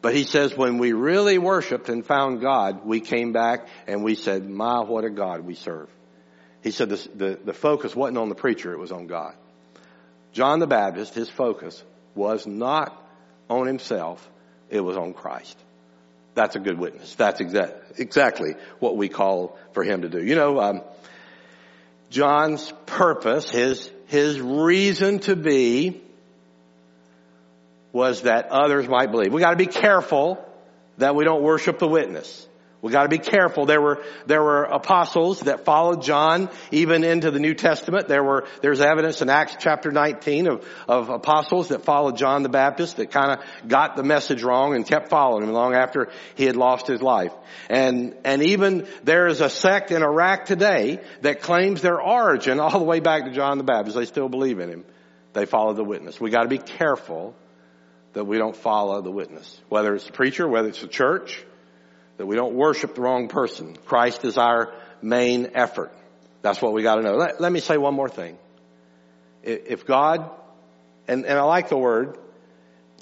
But 0.00 0.14
he 0.14 0.24
says 0.24 0.56
when 0.56 0.78
we 0.78 0.94
really 0.94 1.36
worshiped 1.36 1.90
and 1.90 2.04
found 2.06 2.40
God, 2.40 2.86
we 2.86 3.00
came 3.00 3.32
back 3.32 3.68
and 3.86 4.02
we 4.02 4.14
said, 4.14 4.48
my, 4.48 4.80
what 4.80 5.04
a 5.04 5.10
God 5.10 5.42
we 5.42 5.54
serve. 5.54 5.90
He 6.62 6.70
said 6.70 6.88
the, 6.88 7.08
the, 7.14 7.38
the 7.44 7.52
focus 7.52 7.94
wasn't 7.94 8.16
on 8.16 8.30
the 8.30 8.34
preacher, 8.34 8.72
it 8.72 8.78
was 8.78 8.92
on 8.92 9.08
God. 9.08 9.34
John 10.32 10.58
the 10.58 10.66
Baptist, 10.66 11.12
his 11.12 11.28
focus 11.28 11.84
was 12.14 12.46
not 12.46 12.98
on 13.50 13.66
himself, 13.66 14.26
it 14.70 14.80
was 14.80 14.96
on 14.96 15.12
Christ. 15.12 15.58
That's 16.32 16.56
a 16.56 16.60
good 16.60 16.78
witness. 16.78 17.14
That's 17.14 17.40
exact, 17.40 18.00
exactly 18.00 18.54
what 18.78 18.96
we 18.96 19.10
call 19.10 19.58
for 19.72 19.84
him 19.84 20.00
to 20.00 20.08
do. 20.08 20.24
You 20.24 20.34
know, 20.34 20.60
um, 20.60 20.82
John's 22.14 22.72
purpose, 22.86 23.50
his, 23.50 23.90
his 24.06 24.40
reason 24.40 25.18
to 25.20 25.34
be 25.34 26.00
was 27.92 28.22
that 28.22 28.50
others 28.52 28.86
might 28.86 29.10
believe. 29.10 29.32
We 29.32 29.40
gotta 29.40 29.56
be 29.56 29.66
careful 29.66 30.38
that 30.98 31.16
we 31.16 31.24
don't 31.24 31.42
worship 31.42 31.80
the 31.80 31.88
witness. 31.88 32.46
We 32.84 32.92
gotta 32.92 33.08
be 33.08 33.16
careful. 33.16 33.64
There 33.64 33.80
were, 33.80 34.04
there 34.26 34.42
were 34.42 34.64
apostles 34.64 35.40
that 35.40 35.64
followed 35.64 36.02
John 36.02 36.50
even 36.70 37.02
into 37.02 37.30
the 37.30 37.38
New 37.38 37.54
Testament. 37.54 38.08
There 38.08 38.22
were, 38.22 38.46
there's 38.60 38.82
evidence 38.82 39.22
in 39.22 39.30
Acts 39.30 39.56
chapter 39.58 39.90
19 39.90 40.48
of, 40.48 40.68
of 40.86 41.08
apostles 41.08 41.68
that 41.68 41.86
followed 41.86 42.18
John 42.18 42.42
the 42.42 42.50
Baptist 42.50 42.98
that 42.98 43.10
kind 43.10 43.38
of 43.38 43.68
got 43.68 43.96
the 43.96 44.02
message 44.02 44.42
wrong 44.42 44.76
and 44.76 44.86
kept 44.86 45.08
following 45.08 45.44
him 45.44 45.52
long 45.54 45.74
after 45.74 46.10
he 46.34 46.44
had 46.44 46.56
lost 46.56 46.86
his 46.86 47.00
life. 47.00 47.32
And, 47.70 48.16
and 48.22 48.42
even 48.42 48.86
there 49.02 49.28
is 49.28 49.40
a 49.40 49.48
sect 49.48 49.90
in 49.90 50.02
Iraq 50.02 50.44
today 50.44 51.00
that 51.22 51.40
claims 51.40 51.80
their 51.80 52.02
origin 52.02 52.60
all 52.60 52.78
the 52.78 52.84
way 52.84 53.00
back 53.00 53.24
to 53.24 53.30
John 53.30 53.56
the 53.56 53.64
Baptist. 53.64 53.96
They 53.96 54.04
still 54.04 54.28
believe 54.28 54.58
in 54.58 54.68
him. 54.68 54.84
They 55.32 55.46
follow 55.46 55.72
the 55.72 55.84
witness. 55.84 56.20
We 56.20 56.28
gotta 56.28 56.50
be 56.50 56.58
careful 56.58 57.34
that 58.12 58.26
we 58.26 58.36
don't 58.36 58.54
follow 58.54 59.00
the 59.00 59.10
witness. 59.10 59.58
Whether 59.70 59.94
it's 59.94 60.06
a 60.06 60.12
preacher, 60.12 60.46
whether 60.46 60.68
it's 60.68 60.82
a 60.82 60.86
church, 60.86 61.42
that 62.16 62.26
we 62.26 62.36
don't 62.36 62.54
worship 62.54 62.94
the 62.94 63.00
wrong 63.00 63.28
person. 63.28 63.76
Christ 63.86 64.24
is 64.24 64.38
our 64.38 64.72
main 65.02 65.50
effort. 65.54 65.92
That's 66.42 66.60
what 66.60 66.72
we 66.72 66.82
got 66.82 66.96
to 66.96 67.02
know. 67.02 67.14
Let, 67.14 67.40
let, 67.40 67.52
me 67.52 67.60
say 67.60 67.76
one 67.76 67.94
more 67.94 68.08
thing. 68.08 68.38
If 69.42 69.86
God, 69.86 70.30
and, 71.08 71.24
and 71.24 71.38
I 71.38 71.42
like 71.42 71.68
the 71.68 71.78
word, 71.78 72.18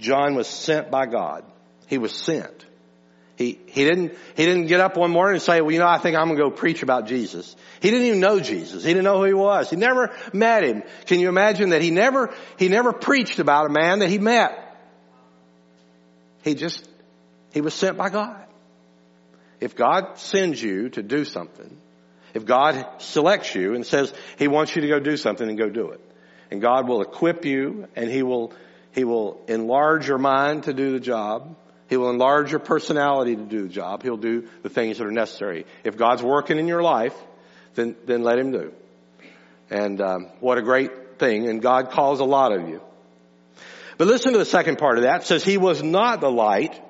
John 0.00 0.34
was 0.34 0.46
sent 0.46 0.90
by 0.90 1.06
God. 1.06 1.44
He 1.86 1.98
was 1.98 2.12
sent. 2.12 2.66
He, 3.36 3.58
he 3.66 3.84
didn't, 3.84 4.16
he 4.36 4.44
didn't 4.44 4.66
get 4.66 4.80
up 4.80 4.96
one 4.96 5.10
morning 5.10 5.34
and 5.34 5.42
say, 5.42 5.60
well, 5.60 5.70
you 5.70 5.78
know, 5.78 5.86
I 5.86 5.98
think 5.98 6.16
I'm 6.16 6.26
going 6.26 6.36
to 6.36 6.44
go 6.44 6.50
preach 6.50 6.82
about 6.82 7.06
Jesus. 7.06 7.56
He 7.80 7.90
didn't 7.90 8.06
even 8.06 8.20
know 8.20 8.40
Jesus. 8.40 8.84
He 8.84 8.90
didn't 8.90 9.04
know 9.04 9.18
who 9.18 9.24
he 9.24 9.34
was. 9.34 9.70
He 9.70 9.76
never 9.76 10.14
met 10.32 10.64
him. 10.64 10.82
Can 11.06 11.18
you 11.18 11.28
imagine 11.28 11.70
that 11.70 11.82
he 11.82 11.90
never, 11.90 12.32
he 12.58 12.68
never 12.68 12.92
preached 12.92 13.38
about 13.38 13.66
a 13.66 13.70
man 13.70 14.00
that 14.00 14.10
he 14.10 14.18
met? 14.18 14.58
He 16.44 16.54
just, 16.54 16.88
he 17.52 17.60
was 17.60 17.74
sent 17.74 17.96
by 17.96 18.10
God. 18.10 18.46
If 19.62 19.76
God 19.76 20.18
sends 20.18 20.60
you 20.60 20.88
to 20.88 21.04
do 21.04 21.24
something, 21.24 21.76
if 22.34 22.44
God 22.44 22.84
selects 22.98 23.54
you 23.54 23.76
and 23.76 23.86
says 23.86 24.12
He 24.36 24.48
wants 24.48 24.74
you 24.74 24.82
to 24.82 24.88
go 24.88 24.98
do 24.98 25.16
something 25.16 25.48
and 25.48 25.56
go 25.56 25.68
do 25.68 25.90
it. 25.90 26.00
And 26.50 26.60
God 26.60 26.88
will 26.88 27.00
equip 27.00 27.44
you 27.44 27.86
and 27.94 28.10
He 28.10 28.24
will, 28.24 28.52
He 28.90 29.04
will 29.04 29.40
enlarge 29.46 30.08
your 30.08 30.18
mind 30.18 30.64
to 30.64 30.72
do 30.72 30.90
the 30.90 30.98
job. 30.98 31.54
He 31.88 31.96
will 31.96 32.10
enlarge 32.10 32.50
your 32.50 32.58
personality 32.58 33.36
to 33.36 33.42
do 33.44 33.62
the 33.62 33.68
job. 33.68 34.02
He'll 34.02 34.16
do 34.16 34.48
the 34.64 34.68
things 34.68 34.98
that 34.98 35.06
are 35.06 35.12
necessary. 35.12 35.64
If 35.84 35.96
God's 35.96 36.24
working 36.24 36.58
in 36.58 36.66
your 36.66 36.82
life, 36.82 37.14
then, 37.76 37.94
then 38.04 38.24
let 38.24 38.40
Him 38.40 38.50
do. 38.50 38.72
And 39.70 40.00
um, 40.00 40.26
what 40.40 40.58
a 40.58 40.62
great 40.62 41.20
thing. 41.20 41.48
And 41.48 41.62
God 41.62 41.92
calls 41.92 42.18
a 42.18 42.24
lot 42.24 42.50
of 42.50 42.68
you. 42.68 42.80
But 43.96 44.08
listen 44.08 44.32
to 44.32 44.38
the 44.38 44.44
second 44.44 44.78
part 44.78 44.98
of 44.98 45.04
that. 45.04 45.20
It 45.20 45.26
says 45.28 45.44
He 45.44 45.56
was 45.56 45.84
not 45.84 46.20
the 46.20 46.32
light, 46.32 46.81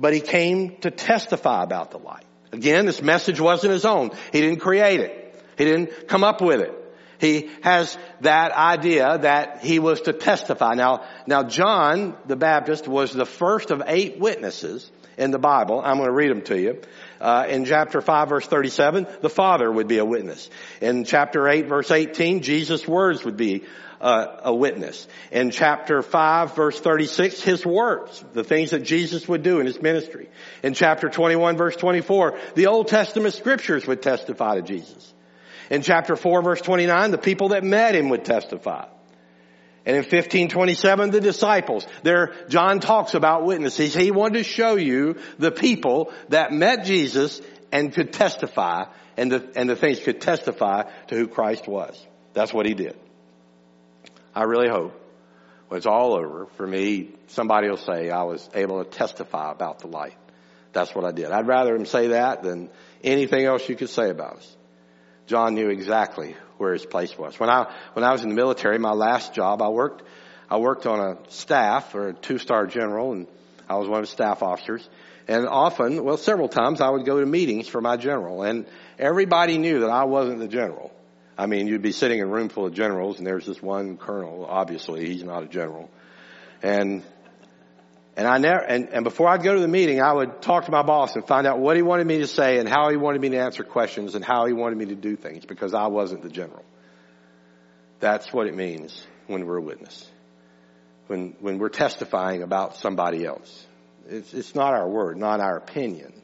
but 0.00 0.14
He 0.14 0.20
came 0.20 0.76
to 0.78 0.90
testify 0.90 1.62
about 1.62 1.92
the 1.92 1.98
light. 1.98 2.24
Again, 2.52 2.86
this 2.86 3.00
message 3.00 3.40
wasn't 3.40 3.72
his 3.72 3.84
own. 3.84 4.10
He 4.32 4.40
didn't 4.40 4.60
create 4.60 5.00
it. 5.00 5.44
He 5.56 5.64
didn't 5.64 6.08
come 6.08 6.24
up 6.24 6.40
with 6.40 6.60
it. 6.60 6.74
He 7.18 7.50
has 7.60 7.96
that 8.22 8.52
idea 8.52 9.18
that 9.18 9.62
he 9.62 9.78
was 9.78 10.00
to 10.02 10.14
testify. 10.14 10.74
Now, 10.74 11.04
now 11.26 11.42
John 11.42 12.16
the 12.26 12.34
Baptist 12.34 12.88
was 12.88 13.12
the 13.12 13.26
first 13.26 13.70
of 13.70 13.82
eight 13.86 14.18
witnesses 14.18 14.90
in 15.18 15.30
the 15.30 15.38
Bible. 15.38 15.82
I'm 15.84 15.98
going 15.98 16.08
to 16.08 16.14
read 16.14 16.30
them 16.30 16.42
to 16.42 16.58
you. 16.58 16.80
Uh, 17.20 17.46
in 17.46 17.66
chapter 17.66 18.00
5 18.00 18.28
verse 18.30 18.46
37, 18.46 19.06
the 19.20 19.28
Father 19.28 19.70
would 19.70 19.86
be 19.86 19.98
a 19.98 20.04
witness. 20.04 20.48
In 20.80 21.04
chapter 21.04 21.46
8 21.46 21.66
verse 21.66 21.90
18, 21.90 22.40
Jesus' 22.40 22.88
words 22.88 23.22
would 23.24 23.36
be 23.36 23.64
uh, 24.00 24.40
a 24.44 24.54
witness. 24.54 25.06
In 25.30 25.50
chapter 25.50 26.02
5 26.02 26.56
verse 26.56 26.80
36, 26.80 27.42
his 27.42 27.66
works, 27.66 28.24
the 28.32 28.44
things 28.44 28.70
that 28.70 28.82
Jesus 28.82 29.28
would 29.28 29.42
do 29.42 29.60
in 29.60 29.66
his 29.66 29.80
ministry. 29.80 30.28
In 30.62 30.74
chapter 30.74 31.08
21 31.08 31.56
verse 31.56 31.76
24, 31.76 32.38
the 32.54 32.68
Old 32.68 32.88
Testament 32.88 33.34
scriptures 33.34 33.86
would 33.86 34.02
testify 34.02 34.56
to 34.56 34.62
Jesus. 34.62 35.12
In 35.70 35.82
chapter 35.82 36.16
4 36.16 36.42
verse 36.42 36.60
29, 36.60 37.10
the 37.10 37.18
people 37.18 37.50
that 37.50 37.62
met 37.62 37.94
him 37.94 38.08
would 38.08 38.24
testify. 38.24 38.86
And 39.86 39.96
in 39.96 40.02
1527, 40.02 41.10
the 41.10 41.20
disciples. 41.20 41.86
There, 42.02 42.34
John 42.48 42.80
talks 42.80 43.14
about 43.14 43.44
witnesses. 43.44 43.94
He 43.94 44.10
wanted 44.10 44.38
to 44.38 44.44
show 44.44 44.76
you 44.76 45.16
the 45.38 45.50
people 45.50 46.12
that 46.28 46.52
met 46.52 46.84
Jesus 46.84 47.40
and 47.72 47.92
could 47.92 48.12
testify, 48.12 48.84
and 49.16 49.32
the, 49.32 49.50
and 49.56 49.70
the 49.70 49.76
things 49.76 50.00
could 50.00 50.20
testify 50.20 50.82
to 51.08 51.14
who 51.14 51.28
Christ 51.28 51.66
was. 51.66 51.98
That's 52.34 52.52
what 52.52 52.66
he 52.66 52.74
did. 52.74 52.96
I 54.34 54.44
really 54.44 54.68
hope 54.68 54.94
when 55.68 55.78
it's 55.78 55.86
all 55.86 56.14
over, 56.14 56.46
for 56.56 56.66
me, 56.66 57.10
somebody 57.28 57.68
will 57.68 57.76
say 57.76 58.10
I 58.10 58.24
was 58.24 58.48
able 58.54 58.82
to 58.82 58.90
testify 58.90 59.52
about 59.52 59.78
the 59.78 59.86
light. 59.86 60.16
That's 60.72 60.94
what 60.94 61.04
I 61.04 61.12
did. 61.12 61.30
I'd 61.30 61.46
rather 61.46 61.74
him 61.74 61.86
say 61.86 62.08
that 62.08 62.42
than 62.42 62.70
anything 63.02 63.44
else 63.44 63.68
you 63.68 63.76
could 63.76 63.90
say 63.90 64.10
about 64.10 64.38
us. 64.38 64.56
John 65.26 65.54
knew 65.54 65.68
exactly 65.68 66.34
where 66.58 66.72
his 66.72 66.84
place 66.84 67.16
was. 67.16 67.38
When 67.38 67.48
I, 67.48 67.72
when 67.92 68.04
I 68.04 68.10
was 68.10 68.24
in 68.24 68.30
the 68.30 68.34
military, 68.34 68.78
my 68.78 68.92
last 68.92 69.32
job, 69.32 69.62
I 69.62 69.68
worked, 69.68 70.02
I 70.48 70.58
worked 70.58 70.86
on 70.86 70.98
a 70.98 71.30
staff 71.30 71.92
for 71.92 72.08
a 72.08 72.14
two-star 72.14 72.66
general 72.66 73.12
and 73.12 73.28
I 73.68 73.76
was 73.76 73.88
one 73.88 74.00
of 74.00 74.06
the 74.06 74.12
staff 74.12 74.42
officers. 74.42 74.88
And 75.28 75.46
often, 75.46 76.02
well, 76.02 76.16
several 76.16 76.48
times 76.48 76.80
I 76.80 76.90
would 76.90 77.06
go 77.06 77.20
to 77.20 77.26
meetings 77.26 77.68
for 77.68 77.80
my 77.80 77.96
general 77.96 78.42
and 78.42 78.66
everybody 78.98 79.58
knew 79.58 79.80
that 79.80 79.90
I 79.90 80.04
wasn't 80.04 80.40
the 80.40 80.48
general. 80.48 80.92
I 81.40 81.46
mean, 81.46 81.68
you'd 81.68 81.80
be 81.80 81.92
sitting 81.92 82.18
in 82.18 82.24
a 82.24 82.30
room 82.30 82.50
full 82.50 82.66
of 82.66 82.74
generals, 82.74 83.16
and 83.16 83.26
there's 83.26 83.46
this 83.46 83.62
one 83.62 83.96
colonel. 83.96 84.44
Obviously, 84.44 85.06
he's 85.06 85.24
not 85.24 85.42
a 85.42 85.46
general. 85.46 85.88
And 86.62 87.02
and 88.14 88.28
I 88.28 88.36
never 88.36 88.58
and, 88.58 88.90
and 88.90 89.04
before 89.04 89.26
I'd 89.26 89.42
go 89.42 89.54
to 89.54 89.60
the 89.60 89.66
meeting, 89.66 90.02
I 90.02 90.12
would 90.12 90.42
talk 90.42 90.66
to 90.66 90.70
my 90.70 90.82
boss 90.82 91.16
and 91.16 91.26
find 91.26 91.46
out 91.46 91.58
what 91.58 91.76
he 91.76 91.82
wanted 91.82 92.06
me 92.06 92.18
to 92.18 92.26
say 92.26 92.58
and 92.58 92.68
how 92.68 92.90
he 92.90 92.98
wanted 92.98 93.22
me 93.22 93.30
to 93.30 93.38
answer 93.38 93.64
questions 93.64 94.14
and 94.14 94.22
how 94.22 94.44
he 94.44 94.52
wanted 94.52 94.76
me 94.76 94.86
to 94.86 94.94
do 94.94 95.16
things 95.16 95.46
because 95.46 95.72
I 95.72 95.86
wasn't 95.86 96.22
the 96.22 96.28
general. 96.28 96.64
That's 98.00 98.30
what 98.34 98.46
it 98.46 98.54
means 98.54 99.02
when 99.26 99.46
we're 99.46 99.56
a 99.56 99.62
witness. 99.62 100.06
When 101.06 101.36
when 101.40 101.58
we're 101.58 101.70
testifying 101.70 102.42
about 102.42 102.76
somebody 102.76 103.24
else. 103.24 103.66
It's, 104.06 104.34
it's 104.34 104.54
not 104.54 104.74
our 104.74 104.86
word, 104.86 105.16
not 105.16 105.40
our 105.40 105.56
opinion. 105.56 106.19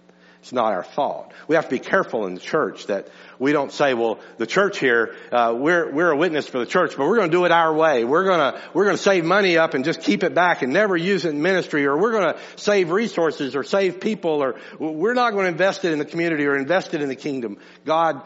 It's 0.46 0.52
not 0.52 0.72
our 0.72 0.84
fault. 0.84 1.32
We 1.48 1.56
have 1.56 1.64
to 1.64 1.70
be 1.72 1.80
careful 1.80 2.24
in 2.28 2.34
the 2.34 2.40
church 2.40 2.86
that 2.86 3.08
we 3.40 3.50
don't 3.50 3.72
say, 3.72 3.94
well, 3.94 4.20
the 4.38 4.46
church 4.46 4.78
here, 4.78 5.16
uh, 5.32 5.52
we're, 5.58 5.90
we're 5.90 6.12
a 6.12 6.16
witness 6.16 6.46
for 6.46 6.60
the 6.60 6.66
church, 6.66 6.96
but 6.96 7.04
we're 7.08 7.16
going 7.16 7.32
to 7.32 7.36
do 7.36 7.46
it 7.46 7.50
our 7.50 7.74
way. 7.74 8.04
We're 8.04 8.22
going 8.22 8.52
to, 8.52 8.62
we're 8.72 8.84
going 8.84 8.96
to 8.96 9.02
save 9.02 9.24
money 9.24 9.58
up 9.58 9.74
and 9.74 9.84
just 9.84 10.02
keep 10.02 10.22
it 10.22 10.36
back 10.36 10.62
and 10.62 10.72
never 10.72 10.96
use 10.96 11.24
it 11.24 11.30
in 11.30 11.42
ministry, 11.42 11.84
or 11.84 11.98
we're 11.98 12.12
going 12.12 12.32
to 12.32 12.40
save 12.54 12.90
resources 12.90 13.56
or 13.56 13.64
save 13.64 14.00
people, 14.00 14.40
or 14.40 14.54
we're 14.78 15.14
not 15.14 15.32
going 15.32 15.46
to 15.46 15.50
invest 15.50 15.84
it 15.84 15.90
in 15.90 15.98
the 15.98 16.04
community 16.04 16.46
or 16.46 16.54
invest 16.54 16.94
it 16.94 17.02
in 17.02 17.08
the 17.08 17.16
kingdom. 17.16 17.58
God, 17.84 18.22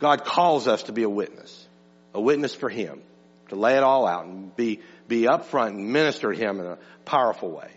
God 0.00 0.24
calls 0.24 0.66
us 0.66 0.82
to 0.84 0.92
be 0.92 1.04
a 1.04 1.08
witness, 1.08 1.64
a 2.12 2.20
witness 2.20 2.56
for 2.56 2.68
Him, 2.68 3.02
to 3.50 3.54
lay 3.54 3.76
it 3.76 3.84
all 3.84 4.08
out 4.08 4.26
and 4.26 4.56
be, 4.56 4.80
be 5.06 5.22
upfront 5.22 5.68
and 5.68 5.92
minister 5.92 6.32
to 6.32 6.36
Him 6.36 6.58
in 6.58 6.66
a 6.66 6.78
powerful 7.04 7.52
way. 7.52 7.70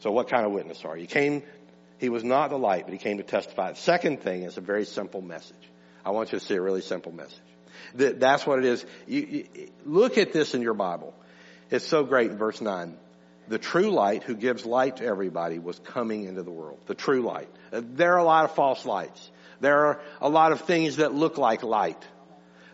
So 0.00 0.12
what 0.12 0.30
kind 0.30 0.46
of 0.46 0.52
witness 0.52 0.84
are 0.86 0.96
you? 0.96 1.02
You 1.02 1.08
came 1.08 1.42
he 1.98 2.08
was 2.08 2.24
not 2.24 2.50
the 2.50 2.58
light, 2.58 2.84
but 2.84 2.92
he 2.92 2.98
came 2.98 3.18
to 3.18 3.24
testify. 3.24 3.72
The 3.72 3.78
second 3.78 4.22
thing 4.22 4.42
is 4.42 4.56
a 4.56 4.60
very 4.60 4.84
simple 4.84 5.20
message. 5.20 5.56
I 6.04 6.10
want 6.10 6.32
you 6.32 6.38
to 6.38 6.44
see 6.44 6.54
a 6.54 6.62
really 6.62 6.80
simple 6.80 7.12
message. 7.12 7.38
That's 7.94 8.46
what 8.46 8.58
it 8.58 8.64
is. 8.64 8.84
You, 9.06 9.20
you, 9.54 9.70
look 9.84 10.18
at 10.18 10.32
this 10.32 10.54
in 10.54 10.62
your 10.62 10.74
Bible. 10.74 11.14
It's 11.70 11.86
so 11.86 12.04
great 12.04 12.30
in 12.30 12.38
verse 12.38 12.60
9. 12.60 12.96
The 13.48 13.58
true 13.58 13.90
light 13.90 14.22
who 14.22 14.34
gives 14.34 14.66
light 14.66 14.98
to 14.98 15.04
everybody 15.04 15.58
was 15.58 15.78
coming 15.78 16.24
into 16.24 16.42
the 16.42 16.50
world. 16.50 16.78
The 16.86 16.94
true 16.94 17.22
light. 17.22 17.48
Uh, 17.72 17.82
there 17.82 18.14
are 18.14 18.18
a 18.18 18.24
lot 18.24 18.44
of 18.44 18.54
false 18.54 18.84
lights. 18.84 19.30
There 19.60 19.86
are 19.86 20.00
a 20.20 20.28
lot 20.28 20.52
of 20.52 20.62
things 20.62 20.96
that 20.96 21.14
look 21.14 21.38
like 21.38 21.62
light. 21.62 22.02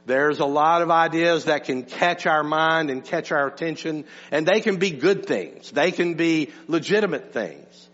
There's 0.07 0.41
a 0.41 0.47
lot 0.47 0.83
of 0.83 0.91
ideas 0.91 1.47
that 1.47 1.65
can 1.65 1.85
catch 1.85 2.27
our 2.27 2.43
mind 2.43 2.91
and 2.91 3.03
catch 3.03 3.33
our 3.33 3.47
attention, 3.47 4.05
and 4.31 4.47
they 4.47 4.61
can 4.61 4.77
be 4.77 4.91
good 4.91 5.27
things. 5.27 5.71
They 5.71 5.93
can 5.93 6.15
be 6.15 6.51
legitimate 6.67 7.33
things. 7.33 7.89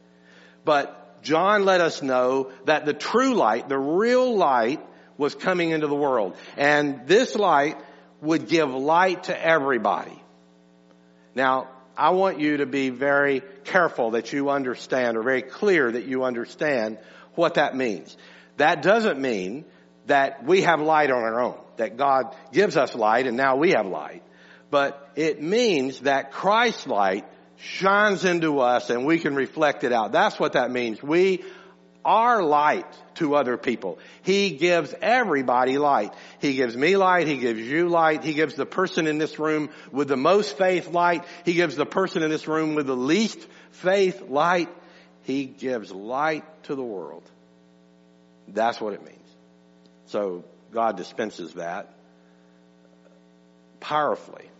But 0.65 1.00
John 1.23 1.65
let 1.65 1.81
us 1.81 2.03
know 2.03 2.50
that 2.65 2.87
the 2.87 2.95
true 2.95 3.35
light, 3.35 3.69
the 3.69 3.79
real 3.79 4.37
light, 4.37 4.81
was 5.17 5.35
coming 5.35 5.71
into 5.71 5.87
the 5.87 5.95
world. 5.95 6.37
And 6.57 7.07
this 7.07 7.35
light 7.35 7.77
would 8.23 8.49
give 8.49 8.71
light 8.71 9.25
to 9.25 9.47
everybody. 9.47 10.21
Now, 11.35 11.69
I 11.97 12.11
want 12.11 12.41
you 12.41 12.59
to 12.59 12.67
be 12.67 12.89
very 12.89 13.43
careful 13.65 14.12
that 14.12 14.33
you 14.33 14.49
understand, 14.49 15.17
or 15.17 15.23
very 15.23 15.43
clear 15.43 15.93
that 15.93 16.07
you 16.07 16.25
understand 16.25 16.99
what 17.35 17.55
that 17.55 17.77
means. 17.77 18.17
That 18.57 18.83
doesn't 18.83 19.21
mean 19.21 19.65
that 20.07 20.45
we 20.45 20.62
have 20.62 20.81
light 20.81 21.11
on 21.11 21.23
our 21.23 21.41
own, 21.41 21.59
that 21.77 21.97
God 21.97 22.35
gives 22.53 22.77
us 22.77 22.95
light 22.95 23.27
and 23.27 23.37
now 23.37 23.57
we 23.57 23.73
have 23.73 23.87
light. 23.87 24.23
But 24.71 25.11
it 25.17 25.43
means 25.43 26.00
that 26.00 26.33
Christ's 26.33 26.87
light 26.87 27.27
shines 27.61 28.25
into 28.25 28.61
us 28.61 28.90
and 28.90 29.05
we 29.05 29.19
can 29.19 29.35
reflect 29.35 29.85
it 29.85 29.93
out. 29.93 30.12
That's 30.12 30.38
what 30.38 30.55
that 30.55 30.71
means. 30.71 31.02
We 31.02 31.45
are 32.05 32.43
light 32.43 32.87
to 33.17 33.35
other 33.35 33.59
people. 33.59 33.99
He 34.23 34.50
gives 34.50 34.95
everybody 35.02 35.76
light. 35.76 36.14
He 36.40 36.55
gives 36.55 36.76
me 36.76 36.97
light. 36.97 37.26
He 37.26 37.37
gives 37.37 37.61
you 37.61 37.88
light. 37.88 38.25
He 38.25 38.33
gives 38.33 38.55
the 38.55 38.64
person 38.64 39.07
in 39.07 39.19
this 39.19 39.38
room 39.38 39.69
with 39.93 40.09
the 40.09 40.17
most 40.17 40.57
faith 40.57 40.88
light. 40.88 41.25
He 41.45 41.52
gives 41.52 41.76
the 41.76 41.87
person 41.87 42.23
in 42.23 42.31
this 42.31 42.49
room 42.49 42.75
with 42.75 42.87
the 42.87 42.97
least 42.97 43.38
faith 43.73 44.23
light. 44.23 44.71
He 45.25 45.45
gives 45.45 45.93
light 45.93 46.45
to 46.64 46.75
the 46.75 46.83
world. 46.83 47.25
That's 48.49 48.81
what 48.81 48.95
it 48.95 49.05
means. 49.05 49.19
So 50.07 50.45
God 50.73 50.97
dispenses 50.97 51.55
that 51.55 51.93
powerfully 53.81 54.50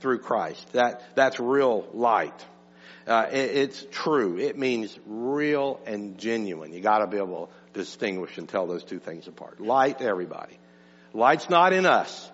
through 0.00 0.18
Christ. 0.18 0.72
That, 0.72 1.02
that's 1.14 1.38
real 1.40 1.86
light. 1.92 2.44
Uh, 3.06 3.26
it, 3.30 3.36
it's 3.56 3.86
true. 3.90 4.38
It 4.38 4.58
means 4.58 4.98
real 5.06 5.80
and 5.86 6.18
genuine. 6.18 6.72
You 6.72 6.80
gotta 6.80 7.06
be 7.06 7.16
able 7.16 7.46
to 7.46 7.78
distinguish 7.80 8.38
and 8.38 8.48
tell 8.48 8.66
those 8.66 8.84
two 8.84 8.98
things 8.98 9.28
apart. 9.28 9.60
Light 9.60 10.02
everybody. 10.02 10.58
Light's 11.14 11.48
not 11.48 11.72
in 11.72 11.86
us. 11.86 12.30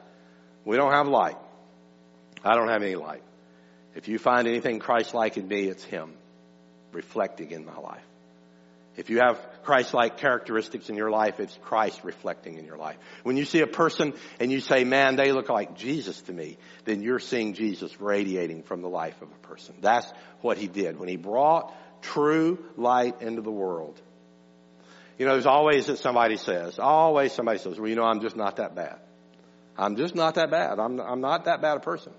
We 0.64 0.76
don't 0.76 0.92
have 0.92 1.06
light. 1.08 1.36
I 2.42 2.56
don't 2.56 2.68
have 2.68 2.82
any 2.82 2.96
light. 2.96 3.22
If 3.94 4.08
you 4.08 4.18
find 4.18 4.48
anything 4.48 4.80
Christ-like 4.80 5.36
in 5.36 5.46
me, 5.46 5.64
it's 5.64 5.84
Him 5.84 6.12
reflecting 6.92 7.52
in 7.52 7.64
my 7.64 7.78
life. 7.78 8.02
If 8.96 9.10
you 9.10 9.18
have 9.18 9.44
Christ-like 9.64 10.18
characteristics 10.18 10.88
in 10.88 10.96
your 10.96 11.10
life, 11.10 11.40
it's 11.40 11.58
Christ 11.62 12.00
reflecting 12.04 12.58
in 12.58 12.64
your 12.64 12.76
life. 12.76 12.96
When 13.24 13.36
you 13.36 13.44
see 13.44 13.60
a 13.60 13.66
person 13.66 14.14
and 14.38 14.52
you 14.52 14.60
say, 14.60 14.84
man, 14.84 15.16
they 15.16 15.32
look 15.32 15.48
like 15.48 15.76
Jesus 15.76 16.20
to 16.22 16.32
me, 16.32 16.58
then 16.84 17.02
you're 17.02 17.18
seeing 17.18 17.54
Jesus 17.54 18.00
radiating 18.00 18.62
from 18.62 18.82
the 18.82 18.88
life 18.88 19.20
of 19.20 19.28
a 19.30 19.46
person. 19.46 19.74
That's 19.80 20.06
what 20.42 20.58
he 20.58 20.68
did. 20.68 20.98
When 20.98 21.08
he 21.08 21.16
brought 21.16 21.74
true 22.02 22.64
light 22.76 23.20
into 23.20 23.42
the 23.42 23.50
world. 23.50 24.00
You 25.18 25.26
know, 25.26 25.32
there's 25.32 25.46
always 25.46 25.86
that 25.86 25.98
somebody 25.98 26.36
says, 26.36 26.78
always 26.78 27.32
somebody 27.32 27.58
says, 27.58 27.78
well, 27.78 27.88
you 27.88 27.96
know, 27.96 28.04
I'm 28.04 28.20
just 28.20 28.36
not 28.36 28.56
that 28.56 28.74
bad. 28.74 28.98
I'm 29.76 29.96
just 29.96 30.14
not 30.14 30.36
that 30.36 30.50
bad. 30.50 30.78
I'm, 30.78 31.00
I'm 31.00 31.20
not 31.20 31.46
that 31.46 31.60
bad 31.62 31.78
a 31.78 31.80
person. 31.80 32.12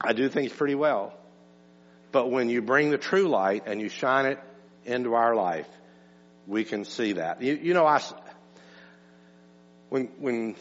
I 0.00 0.12
do 0.12 0.28
things 0.28 0.52
pretty 0.52 0.74
well. 0.74 1.14
But 2.12 2.30
when 2.30 2.48
you 2.48 2.62
bring 2.62 2.90
the 2.90 2.98
true 2.98 3.28
light 3.28 3.64
and 3.66 3.80
you 3.80 3.88
shine 3.88 4.26
it 4.26 4.38
into 4.86 5.14
our 5.14 5.34
life, 5.34 5.68
we 6.46 6.64
can 6.64 6.84
see 6.84 7.14
that. 7.14 7.42
You, 7.42 7.58
you 7.60 7.74
know, 7.74 7.86
I, 7.86 8.00
when, 9.88 10.06
when, 10.18 10.56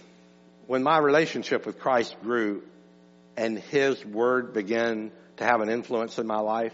when 0.67 0.83
my 0.83 0.97
relationship 0.97 1.65
with 1.65 1.79
Christ 1.79 2.15
grew 2.21 2.63
and 3.37 3.57
His 3.57 4.03
Word 4.05 4.53
began 4.53 5.11
to 5.37 5.43
have 5.43 5.61
an 5.61 5.69
influence 5.69 6.17
in 6.19 6.27
my 6.27 6.39
life, 6.39 6.73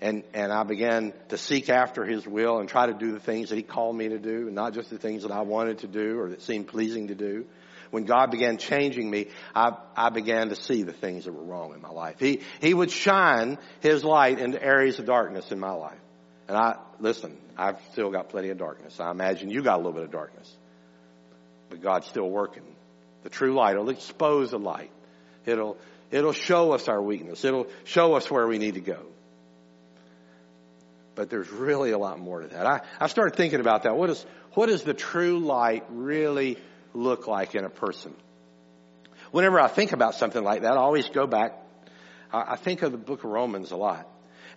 and, 0.00 0.24
and 0.32 0.50
I 0.50 0.62
began 0.62 1.12
to 1.28 1.36
seek 1.36 1.68
after 1.68 2.04
His 2.04 2.26
will 2.26 2.58
and 2.58 2.68
try 2.68 2.86
to 2.86 2.94
do 2.94 3.12
the 3.12 3.20
things 3.20 3.50
that 3.50 3.56
He 3.56 3.62
called 3.62 3.96
me 3.96 4.08
to 4.08 4.18
do, 4.18 4.46
and 4.46 4.54
not 4.54 4.72
just 4.72 4.90
the 4.90 4.98
things 4.98 5.22
that 5.22 5.32
I 5.32 5.42
wanted 5.42 5.78
to 5.80 5.86
do 5.86 6.18
or 6.18 6.30
that 6.30 6.42
seemed 6.42 6.68
pleasing 6.68 7.08
to 7.08 7.14
do. 7.14 7.46
When 7.90 8.04
God 8.04 8.30
began 8.30 8.56
changing 8.56 9.10
me, 9.10 9.26
I, 9.54 9.76
I 9.96 10.10
began 10.10 10.50
to 10.50 10.56
see 10.56 10.84
the 10.84 10.92
things 10.92 11.24
that 11.24 11.32
were 11.32 11.42
wrong 11.42 11.74
in 11.74 11.82
my 11.82 11.90
life. 11.90 12.20
He, 12.20 12.40
He 12.60 12.72
would 12.72 12.90
shine 12.90 13.58
His 13.80 14.04
light 14.04 14.38
into 14.38 14.62
areas 14.62 14.98
of 14.98 15.06
darkness 15.06 15.50
in 15.50 15.58
my 15.58 15.72
life. 15.72 15.98
And 16.50 16.58
I, 16.58 16.78
listen, 16.98 17.36
I've 17.56 17.76
still 17.92 18.10
got 18.10 18.30
plenty 18.30 18.48
of 18.48 18.58
darkness. 18.58 18.98
I 18.98 19.12
imagine 19.12 19.50
you 19.50 19.62
got 19.62 19.76
a 19.76 19.76
little 19.76 19.92
bit 19.92 20.02
of 20.02 20.10
darkness. 20.10 20.52
But 21.68 21.80
God's 21.80 22.08
still 22.08 22.28
working. 22.28 22.64
The 23.22 23.30
true 23.30 23.54
light 23.54 23.76
will 23.76 23.88
expose 23.88 24.50
the 24.50 24.58
light. 24.58 24.90
It'll, 25.46 25.78
it'll 26.10 26.32
show 26.32 26.72
us 26.72 26.88
our 26.88 27.00
weakness. 27.00 27.44
It'll 27.44 27.68
show 27.84 28.14
us 28.14 28.28
where 28.28 28.48
we 28.48 28.58
need 28.58 28.74
to 28.74 28.80
go 28.80 28.98
but 31.14 31.28
there's 31.28 31.50
really 31.50 31.90
a 31.90 31.98
lot 31.98 32.18
more 32.18 32.40
to 32.40 32.48
that. 32.48 32.66
I, 32.66 32.80
I 32.98 33.06
started 33.08 33.36
thinking 33.36 33.60
about 33.60 33.82
that. 33.82 33.94
What 33.94 34.08
is, 34.08 34.24
what 34.54 34.70
does 34.70 34.84
the 34.84 34.94
true 34.94 35.38
light 35.38 35.84
really 35.90 36.56
look 36.94 37.26
like 37.26 37.54
in 37.54 37.66
a 37.66 37.68
person? 37.68 38.14
Whenever 39.30 39.60
I 39.60 39.68
think 39.68 39.92
about 39.92 40.14
something 40.14 40.42
like 40.42 40.62
that, 40.62 40.72
I 40.72 40.80
always 40.80 41.10
go 41.10 41.26
back. 41.26 41.58
I, 42.32 42.52
I 42.52 42.56
think 42.56 42.80
of 42.80 42.92
the 42.92 42.96
book 42.96 43.22
of 43.22 43.30
Romans 43.30 43.70
a 43.70 43.76
lot. 43.76 44.08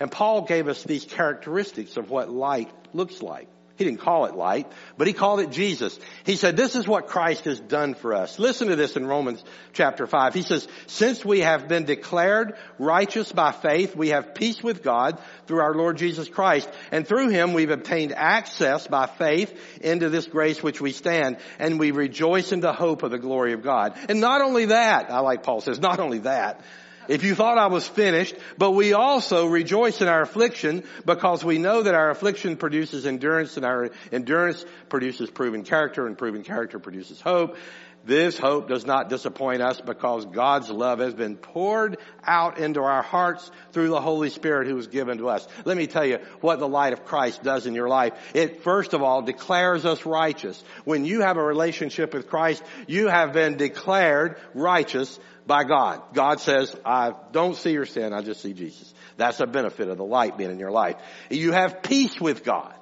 And 0.04 0.12
Paul 0.12 0.42
gave 0.42 0.68
us 0.68 0.84
these 0.84 1.06
characteristics 1.06 1.96
of 1.96 2.10
what 2.10 2.30
light 2.30 2.70
looks 2.94 3.22
like. 3.22 3.48
He 3.78 3.86
didn't 3.86 4.02
call 4.02 4.26
it 4.26 4.36
light, 4.36 4.70
but 4.98 5.08
he 5.08 5.14
called 5.14 5.40
it 5.40 5.50
Jesus. 5.50 5.98
He 6.26 6.36
said, 6.36 6.58
this 6.58 6.76
is 6.76 6.86
what 6.86 7.08
Christ 7.08 7.46
has 7.46 7.58
done 7.62 7.94
for 7.94 8.14
us. 8.14 8.38
Listen 8.38 8.68
to 8.68 8.76
this 8.76 8.98
in 8.98 9.08
Romans 9.08 9.42
chapter 9.72 10.06
5. 10.06 10.34
He 10.34 10.42
says, 10.42 10.68
since 10.88 11.24
we 11.24 11.40
have 11.40 11.70
been 11.70 11.86
declared 11.86 12.58
righteous 12.78 13.32
by 13.32 13.54
faith, 13.54 13.96
we 13.96 14.10
have 14.10 14.36
peace 14.36 14.62
with 14.62 14.84
God 14.84 15.20
through 15.48 15.62
our 15.62 15.74
Lord 15.74 15.96
Jesus 15.96 16.28
Christ. 16.28 16.70
And 16.92 17.08
through 17.08 17.30
him 17.30 17.54
we've 17.54 17.72
obtained 17.72 18.14
access 18.14 18.86
by 18.86 19.06
faith 19.06 19.58
into 19.80 20.10
this 20.10 20.28
grace 20.28 20.62
which 20.62 20.82
we 20.82 20.92
stand. 20.92 21.38
And 21.60 21.80
we 21.80 21.92
rejoice 21.92 22.52
in 22.52 22.60
the 22.60 22.74
hope 22.74 23.04
of 23.04 23.12
the 23.12 23.18
glory 23.18 23.54
of 23.54 23.64
God. 23.64 23.98
And 24.10 24.20
not 24.20 24.42
only 24.42 24.66
that, 24.66 25.10
I 25.10 25.22
like 25.22 25.44
Paul 25.44 25.62
says, 25.62 25.80
not 25.80 26.02
only 26.02 26.20
that, 26.20 26.60
if 27.08 27.24
you 27.24 27.36
thought 27.36 27.58
I 27.58 27.68
was 27.68 27.88
finished, 27.88 28.36
but 28.58 28.72
we 28.72 28.94
also 28.94 29.48
rejoice 29.48 30.02
in 30.02 30.08
our 30.08 30.22
affliction 30.22 30.84
because 31.06 31.44
we 31.44 31.58
know 31.58 31.84
that 31.84 31.96
our 31.96 32.10
affliction 32.10 32.58
produces 32.58 33.06
endurance 33.06 33.58
and 33.58 33.66
our 33.66 33.92
endurance 34.12 34.66
produces 34.90 35.30
proven 35.30 35.64
character 35.64 36.08
and 36.08 36.18
proven 36.18 36.44
character 36.44 36.80
produces 36.80 37.20
hope. 37.22 37.58
This 38.06 38.38
hope 38.38 38.68
does 38.68 38.86
not 38.86 39.08
disappoint 39.08 39.62
us 39.62 39.80
because 39.80 40.26
God's 40.26 40.70
love 40.70 41.00
has 41.00 41.14
been 41.14 41.38
poured 41.38 41.98
out 42.26 42.58
into 42.58 42.82
our 42.82 43.02
hearts 43.02 43.50
through 43.72 43.90
the 43.90 44.02
Holy 44.02 44.30
Spirit 44.30 44.68
who 44.68 44.76
was 44.76 44.88
given 44.88 45.20
to 45.20 45.30
us. 45.30 45.48
Let 45.64 45.78
me 45.78 45.88
tell 45.88 46.06
you 46.06 46.20
what 46.42 46.60
the 46.60 46.68
light 46.68 46.92
of 46.92 47.06
Christ 47.06 47.44
does 47.44 47.66
in 47.66 47.76
your 47.76 47.88
life. 47.88 48.14
It 48.34 48.62
first 48.62 48.94
of 48.94 49.02
all 49.02 49.22
declares 49.22 49.86
us 49.86 50.06
righteous. 50.06 50.62
When 50.84 51.06
you 51.06 51.22
have 51.22 51.38
a 51.38 51.44
relationship 51.44 52.14
with 52.14 52.28
Christ, 52.28 52.62
you 52.88 53.08
have 53.08 53.32
been 53.32 53.56
declared 53.56 54.38
righteous 54.54 55.18
by 55.48 55.64
God. 55.64 56.02
God 56.14 56.42
says, 56.42 56.76
I 56.86 57.14
don't 57.32 57.56
see 57.56 57.72
your 57.72 57.86
sin, 57.86 58.14
I 58.14 58.22
just 58.22 58.42
see 58.42 58.54
Jesus. 58.54 58.94
That's 59.16 59.40
a 59.40 59.48
benefit 59.48 59.88
of 59.88 59.98
the 59.98 60.04
light 60.04 60.38
being 60.38 60.52
in 60.52 60.60
your 60.60 60.72
life. 60.72 60.98
You 61.30 61.54
have 61.54 61.82
peace 61.82 62.20
with 62.20 62.44
God. 62.44 62.76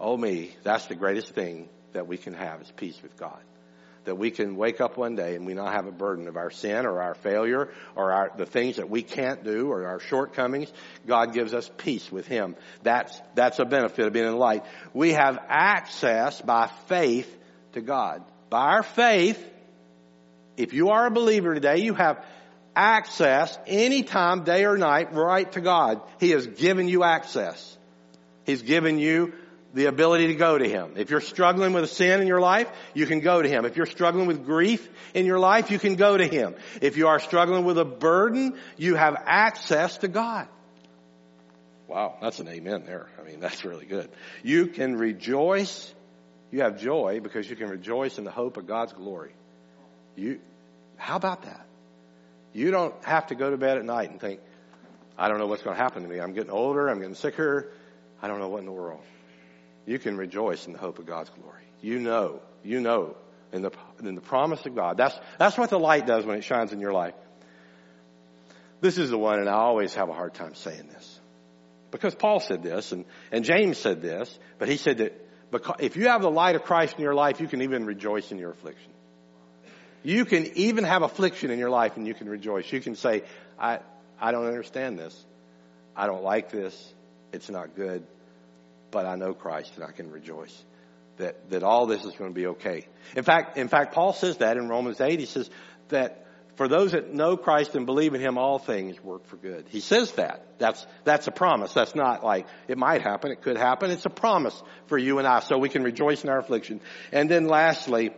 Oh 0.00 0.16
me, 0.16 0.56
that's 0.64 0.86
the 0.86 0.96
greatest 0.96 1.28
thing 1.28 1.68
that 1.92 2.08
we 2.08 2.16
can 2.16 2.34
have 2.34 2.60
is 2.62 2.72
peace 2.76 3.00
with 3.02 3.16
God. 3.16 3.38
That 4.04 4.16
we 4.16 4.30
can 4.30 4.56
wake 4.56 4.80
up 4.80 4.96
one 4.96 5.14
day 5.14 5.36
and 5.36 5.44
we 5.44 5.54
not 5.54 5.72
have 5.74 5.86
a 5.86 5.92
burden 5.92 6.26
of 6.26 6.36
our 6.36 6.50
sin 6.50 6.86
or 6.86 7.02
our 7.02 7.14
failure 7.14 7.70
or 7.94 8.12
our, 8.12 8.32
the 8.36 8.46
things 8.46 8.76
that 8.76 8.88
we 8.88 9.02
can't 9.02 9.44
do 9.44 9.70
or 9.70 9.86
our 9.86 10.00
shortcomings. 10.00 10.72
God 11.06 11.34
gives 11.34 11.52
us 11.52 11.70
peace 11.76 12.10
with 12.10 12.26
Him. 12.26 12.56
That's, 12.82 13.20
that's 13.34 13.58
a 13.58 13.64
benefit 13.64 14.06
of 14.06 14.12
being 14.12 14.26
in 14.26 14.36
light. 14.36 14.64
We 14.94 15.12
have 15.12 15.38
access 15.48 16.40
by 16.40 16.70
faith 16.86 17.30
to 17.72 17.82
God. 17.82 18.24
By 18.48 18.72
our 18.72 18.82
faith, 18.82 19.38
if 20.56 20.72
you 20.72 20.90
are 20.90 21.06
a 21.06 21.10
believer 21.10 21.54
today, 21.54 21.78
you 21.78 21.94
have 21.94 22.24
access 22.74 23.56
anytime, 23.66 24.44
day 24.44 24.64
or 24.64 24.76
night, 24.76 25.12
right 25.12 25.50
to 25.52 25.60
God. 25.60 26.00
He 26.18 26.30
has 26.30 26.46
given 26.46 26.88
you 26.88 27.04
access. 27.04 27.76
He's 28.44 28.62
given 28.62 28.98
you 28.98 29.34
the 29.72 29.86
ability 29.86 30.28
to 30.28 30.34
go 30.34 30.58
to 30.58 30.68
Him. 30.68 30.94
If 30.96 31.10
you're 31.10 31.20
struggling 31.20 31.72
with 31.72 31.84
a 31.84 31.88
sin 31.88 32.20
in 32.20 32.26
your 32.26 32.40
life, 32.40 32.68
you 32.94 33.06
can 33.06 33.20
go 33.20 33.40
to 33.40 33.48
Him. 33.48 33.64
If 33.64 33.76
you're 33.76 33.86
struggling 33.86 34.26
with 34.26 34.44
grief 34.44 34.88
in 35.14 35.26
your 35.26 35.38
life, 35.38 35.70
you 35.70 35.78
can 35.78 35.94
go 35.94 36.16
to 36.16 36.26
Him. 36.26 36.54
If 36.80 36.96
you 36.96 37.08
are 37.08 37.20
struggling 37.20 37.64
with 37.64 37.78
a 37.78 37.84
burden, 37.84 38.58
you 38.76 38.96
have 38.96 39.16
access 39.26 39.98
to 39.98 40.08
God. 40.08 40.48
Wow, 41.86 42.18
that's 42.20 42.38
an 42.38 42.48
amen 42.48 42.84
there. 42.86 43.08
I 43.20 43.24
mean, 43.24 43.40
that's 43.40 43.64
really 43.64 43.86
good. 43.86 44.08
You 44.42 44.66
can 44.66 44.96
rejoice. 44.96 45.92
You 46.52 46.62
have 46.62 46.80
joy 46.80 47.20
because 47.20 47.48
you 47.48 47.56
can 47.56 47.68
rejoice 47.68 48.18
in 48.18 48.24
the 48.24 48.30
hope 48.30 48.56
of 48.56 48.66
God's 48.66 48.92
glory. 48.92 49.32
You, 50.16 50.40
how 50.96 51.16
about 51.16 51.42
that? 51.42 51.66
You 52.52 52.70
don't 52.70 52.94
have 53.04 53.28
to 53.28 53.34
go 53.34 53.50
to 53.50 53.56
bed 53.56 53.78
at 53.78 53.84
night 53.84 54.10
and 54.10 54.20
think, 54.20 54.40
I 55.16 55.28
don't 55.28 55.38
know 55.38 55.46
what's 55.46 55.62
going 55.62 55.76
to 55.76 55.82
happen 55.82 56.02
to 56.02 56.08
me. 56.08 56.20
I'm 56.20 56.32
getting 56.32 56.50
older. 56.50 56.88
I'm 56.88 56.98
getting 56.98 57.14
sicker. 57.14 57.72
I 58.22 58.28
don't 58.28 58.38
know 58.38 58.48
what 58.48 58.60
in 58.60 58.66
the 58.66 58.72
world. 58.72 59.00
You 59.90 59.98
can 59.98 60.16
rejoice 60.16 60.68
in 60.68 60.72
the 60.72 60.78
hope 60.78 61.00
of 61.00 61.06
God's 61.06 61.30
glory. 61.30 61.64
You 61.80 61.98
know, 61.98 62.42
you 62.62 62.78
know 62.78 63.16
in 63.52 63.62
the, 63.62 63.72
in 63.98 64.14
the 64.14 64.20
promise 64.20 64.64
of 64.64 64.76
God. 64.76 64.96
That's, 64.96 65.18
that's 65.36 65.58
what 65.58 65.68
the 65.68 65.80
light 65.80 66.06
does 66.06 66.24
when 66.24 66.38
it 66.38 66.44
shines 66.44 66.72
in 66.72 66.78
your 66.78 66.92
life. 66.92 67.14
This 68.80 68.98
is 68.98 69.10
the 69.10 69.18
one, 69.18 69.40
and 69.40 69.48
I 69.48 69.54
always 69.54 69.92
have 69.94 70.08
a 70.08 70.12
hard 70.12 70.32
time 70.32 70.54
saying 70.54 70.86
this. 70.92 71.20
Because 71.90 72.14
Paul 72.14 72.38
said 72.38 72.62
this, 72.62 72.92
and, 72.92 73.04
and 73.32 73.44
James 73.44 73.78
said 73.78 74.00
this, 74.00 74.38
but 74.60 74.68
he 74.68 74.76
said 74.76 74.98
that 74.98 75.50
because, 75.50 75.74
if 75.80 75.96
you 75.96 76.06
have 76.06 76.22
the 76.22 76.30
light 76.30 76.54
of 76.54 76.62
Christ 76.62 76.94
in 76.96 77.02
your 77.02 77.14
life, 77.14 77.40
you 77.40 77.48
can 77.48 77.62
even 77.62 77.84
rejoice 77.84 78.30
in 78.30 78.38
your 78.38 78.52
affliction. 78.52 78.92
You 80.04 80.24
can 80.24 80.56
even 80.56 80.84
have 80.84 81.02
affliction 81.02 81.50
in 81.50 81.58
your 81.58 81.68
life 81.68 81.96
and 81.96 82.06
you 82.06 82.14
can 82.14 82.28
rejoice. 82.28 82.72
You 82.72 82.80
can 82.80 82.94
say, 82.94 83.24
I, 83.58 83.80
I 84.20 84.30
don't 84.30 84.46
understand 84.46 85.00
this. 85.00 85.20
I 85.96 86.06
don't 86.06 86.22
like 86.22 86.52
this. 86.52 86.94
It's 87.32 87.50
not 87.50 87.74
good. 87.74 88.06
But 88.90 89.06
I 89.06 89.16
know 89.16 89.34
Christ 89.34 89.72
and 89.76 89.84
I 89.84 89.92
can 89.92 90.10
rejoice 90.10 90.64
that, 91.18 91.50
that 91.50 91.62
all 91.62 91.86
this 91.86 92.04
is 92.04 92.14
going 92.14 92.30
to 92.30 92.34
be 92.34 92.46
okay. 92.48 92.86
In 93.14 93.24
fact, 93.24 93.56
in 93.56 93.68
fact, 93.68 93.94
Paul 93.94 94.12
says 94.12 94.38
that 94.38 94.56
in 94.56 94.68
Romans 94.68 95.00
8. 95.00 95.20
He 95.20 95.26
says 95.26 95.48
that 95.88 96.26
for 96.56 96.68
those 96.68 96.92
that 96.92 97.12
know 97.14 97.36
Christ 97.36 97.74
and 97.74 97.86
believe 97.86 98.14
in 98.14 98.20
Him, 98.20 98.36
all 98.36 98.58
things 98.58 99.02
work 99.02 99.26
for 99.26 99.36
good. 99.36 99.66
He 99.68 99.80
says 99.80 100.12
that. 100.12 100.58
That's, 100.58 100.84
that's 101.04 101.26
a 101.26 101.30
promise. 101.30 101.72
That's 101.72 101.94
not 101.94 102.24
like, 102.24 102.46
it 102.68 102.76
might 102.76 103.02
happen, 103.02 103.30
it 103.30 103.42
could 103.42 103.56
happen. 103.56 103.90
It's 103.90 104.04
a 104.04 104.10
promise 104.10 104.60
for 104.86 104.98
you 104.98 105.18
and 105.18 105.26
I, 105.26 105.40
so 105.40 105.56
we 105.58 105.68
can 105.68 105.82
rejoice 105.82 106.24
in 106.24 106.30
our 106.30 106.38
affliction. 106.38 106.80
And 107.12 107.30
then 107.30 107.46
lastly, 107.46 108.10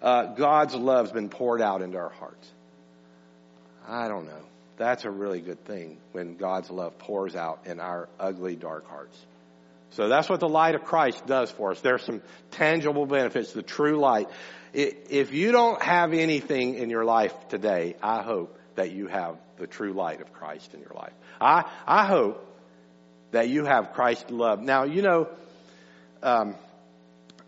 uh, 0.00 0.34
God's 0.34 0.74
love's 0.74 1.12
been 1.12 1.28
poured 1.28 1.60
out 1.60 1.82
into 1.82 1.98
our 1.98 2.10
hearts. 2.10 2.50
I 3.86 4.08
don't 4.08 4.26
know. 4.26 4.42
That's 4.76 5.04
a 5.04 5.10
really 5.10 5.42
good 5.42 5.62
thing 5.66 5.98
when 6.12 6.36
God's 6.36 6.70
love 6.70 6.98
pours 6.98 7.36
out 7.36 7.66
in 7.66 7.80
our 7.80 8.08
ugly, 8.18 8.56
dark 8.56 8.88
hearts. 8.88 9.18
So 9.90 10.08
that's 10.08 10.28
what 10.28 10.40
the 10.40 10.48
light 10.48 10.74
of 10.74 10.84
Christ 10.84 11.26
does 11.26 11.50
for 11.50 11.72
us. 11.72 11.80
There's 11.80 12.02
some 12.02 12.22
tangible 12.52 13.06
benefits, 13.06 13.52
the 13.52 13.62
true 13.62 13.98
light. 13.98 14.28
If 14.72 15.32
you 15.32 15.50
don't 15.50 15.82
have 15.82 16.12
anything 16.12 16.76
in 16.76 16.90
your 16.90 17.04
life 17.04 17.34
today, 17.48 17.96
I 18.02 18.22
hope 18.22 18.56
that 18.76 18.92
you 18.92 19.08
have 19.08 19.36
the 19.58 19.66
true 19.66 19.92
light 19.92 20.20
of 20.20 20.32
Christ 20.32 20.74
in 20.74 20.80
your 20.80 20.92
life. 20.94 21.12
I, 21.40 21.68
I 21.86 22.06
hope 22.06 22.46
that 23.32 23.48
you 23.48 23.64
have 23.64 23.92
Christ's 23.92 24.30
love. 24.30 24.60
Now, 24.60 24.84
you 24.84 25.02
know, 25.02 25.28
um, 26.22 26.54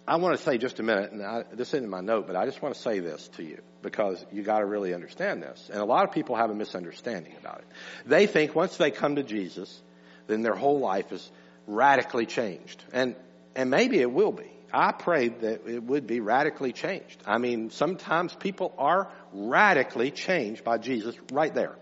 I 0.06 0.16
want 0.16 0.36
to 0.36 0.42
say 0.42 0.58
just 0.58 0.80
a 0.80 0.82
minute, 0.82 1.12
and 1.12 1.22
I, 1.22 1.44
this 1.52 1.68
isn't 1.68 1.84
in 1.84 1.90
my 1.90 2.00
note, 2.00 2.26
but 2.26 2.34
I 2.34 2.44
just 2.44 2.60
want 2.60 2.74
to 2.74 2.80
say 2.80 2.98
this 2.98 3.28
to 3.36 3.44
you 3.44 3.60
because 3.82 4.24
you 4.32 4.42
got 4.42 4.58
to 4.58 4.66
really 4.66 4.94
understand 4.94 5.42
this. 5.42 5.70
And 5.72 5.80
a 5.80 5.84
lot 5.84 6.04
of 6.04 6.12
people 6.12 6.34
have 6.36 6.50
a 6.50 6.54
misunderstanding 6.54 7.34
about 7.40 7.58
it. 7.58 7.66
They 8.04 8.26
think 8.26 8.54
once 8.54 8.76
they 8.76 8.90
come 8.90 9.16
to 9.16 9.22
Jesus, 9.22 9.80
then 10.26 10.42
their 10.42 10.54
whole 10.54 10.80
life 10.80 11.12
is 11.12 11.30
radically 11.66 12.26
changed, 12.26 12.82
and 12.92 13.16
and 13.54 13.70
maybe 13.70 14.00
it 14.00 14.10
will 14.10 14.32
be. 14.32 14.50
I 14.72 14.92
pray 14.92 15.28
that 15.28 15.66
it 15.66 15.82
would 15.82 16.06
be 16.06 16.20
radically 16.20 16.72
changed. 16.72 17.22
I 17.26 17.36
mean, 17.38 17.70
sometimes 17.70 18.34
people 18.34 18.72
are 18.78 19.10
radically 19.32 20.10
changed 20.10 20.64
by 20.64 20.78
Jesus 20.78 21.14
right 21.30 21.54
there. 21.54 21.76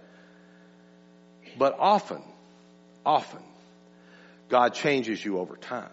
But 1.57 1.77
often, 1.79 2.23
often, 3.07 3.43
God 4.49 4.75
changes 4.75 5.25
you 5.25 5.39
over 5.39 5.57
time. 5.57 5.91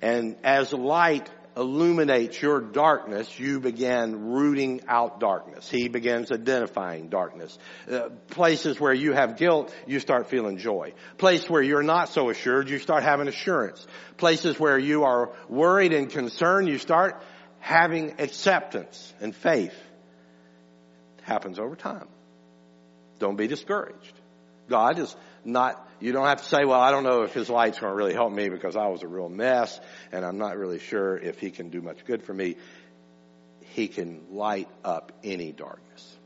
And 0.00 0.36
as 0.42 0.72
light 0.72 1.28
illuminates 1.56 2.40
your 2.40 2.60
darkness, 2.60 3.38
you 3.38 3.60
begin 3.60 4.30
rooting 4.30 4.82
out 4.86 5.20
darkness. 5.20 5.68
He 5.68 5.88
begins 5.88 6.30
identifying 6.30 7.08
darkness. 7.08 7.58
Uh, 7.90 8.10
places 8.28 8.78
where 8.78 8.92
you 8.92 9.12
have 9.12 9.38
guilt, 9.38 9.74
you 9.86 9.98
start 9.98 10.28
feeling 10.28 10.58
joy. 10.58 10.92
Places 11.16 11.48
where 11.48 11.62
you're 11.62 11.82
not 11.82 12.10
so 12.10 12.28
assured, 12.28 12.68
you 12.68 12.78
start 12.78 13.02
having 13.02 13.26
assurance. 13.26 13.86
Places 14.18 14.60
where 14.60 14.78
you 14.78 15.04
are 15.04 15.32
worried 15.48 15.92
and 15.94 16.10
concerned, 16.10 16.68
you 16.68 16.78
start 16.78 17.22
having 17.58 18.20
acceptance 18.20 19.14
and 19.20 19.34
faith. 19.34 19.74
It 21.18 21.24
happens 21.24 21.58
over 21.58 21.74
time. 21.74 22.08
Don't 23.18 23.36
be 23.36 23.46
discouraged. 23.46 24.12
God 24.68 24.98
is 24.98 25.16
not, 25.46 25.88
you 26.00 26.12
don't 26.12 26.26
have 26.26 26.42
to 26.42 26.48
say, 26.48 26.64
well, 26.64 26.80
I 26.80 26.90
don't 26.90 27.04
know 27.04 27.22
if 27.22 27.32
his 27.32 27.48
light's 27.48 27.78
going 27.78 27.92
to 27.92 27.96
really 27.96 28.12
help 28.12 28.32
me 28.32 28.48
because 28.48 28.76
I 28.76 28.88
was 28.88 29.02
a 29.02 29.08
real 29.08 29.28
mess 29.28 29.78
and 30.12 30.24
I'm 30.24 30.38
not 30.38 30.56
really 30.58 30.78
sure 30.78 31.16
if 31.16 31.38
he 31.38 31.50
can 31.50 31.70
do 31.70 31.80
much 31.80 32.04
good 32.04 32.22
for 32.22 32.34
me. 32.34 32.56
He 33.74 33.88
can 33.88 34.22
light 34.30 34.68
up 34.84 35.12
any 35.22 35.52
darkness. 35.52 36.16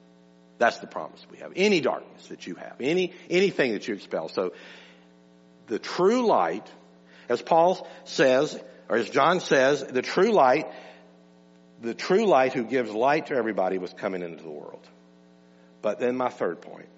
That's 0.58 0.78
the 0.78 0.86
promise 0.86 1.24
we 1.30 1.38
have. 1.38 1.52
Any 1.56 1.80
darkness 1.80 2.26
that 2.28 2.46
you 2.46 2.54
have, 2.56 2.76
any, 2.80 3.12
anything 3.28 3.72
that 3.72 3.86
you 3.88 3.94
expel. 3.94 4.28
So 4.28 4.52
the 5.66 5.78
true 5.78 6.26
light, 6.26 6.66
as 7.28 7.40
Paul 7.40 7.88
says, 8.04 8.60
or 8.88 8.96
as 8.96 9.08
John 9.08 9.40
says, 9.40 9.84
the 9.84 10.02
true 10.02 10.32
light, 10.32 10.70
the 11.80 11.94
true 11.94 12.26
light 12.26 12.52
who 12.52 12.64
gives 12.64 12.90
light 12.90 13.28
to 13.28 13.34
everybody 13.34 13.78
was 13.78 13.92
coming 13.92 14.22
into 14.22 14.42
the 14.42 14.50
world. 14.50 14.86
But 15.80 15.98
then 15.98 16.16
my 16.16 16.28
third 16.28 16.60
point. 16.60 16.88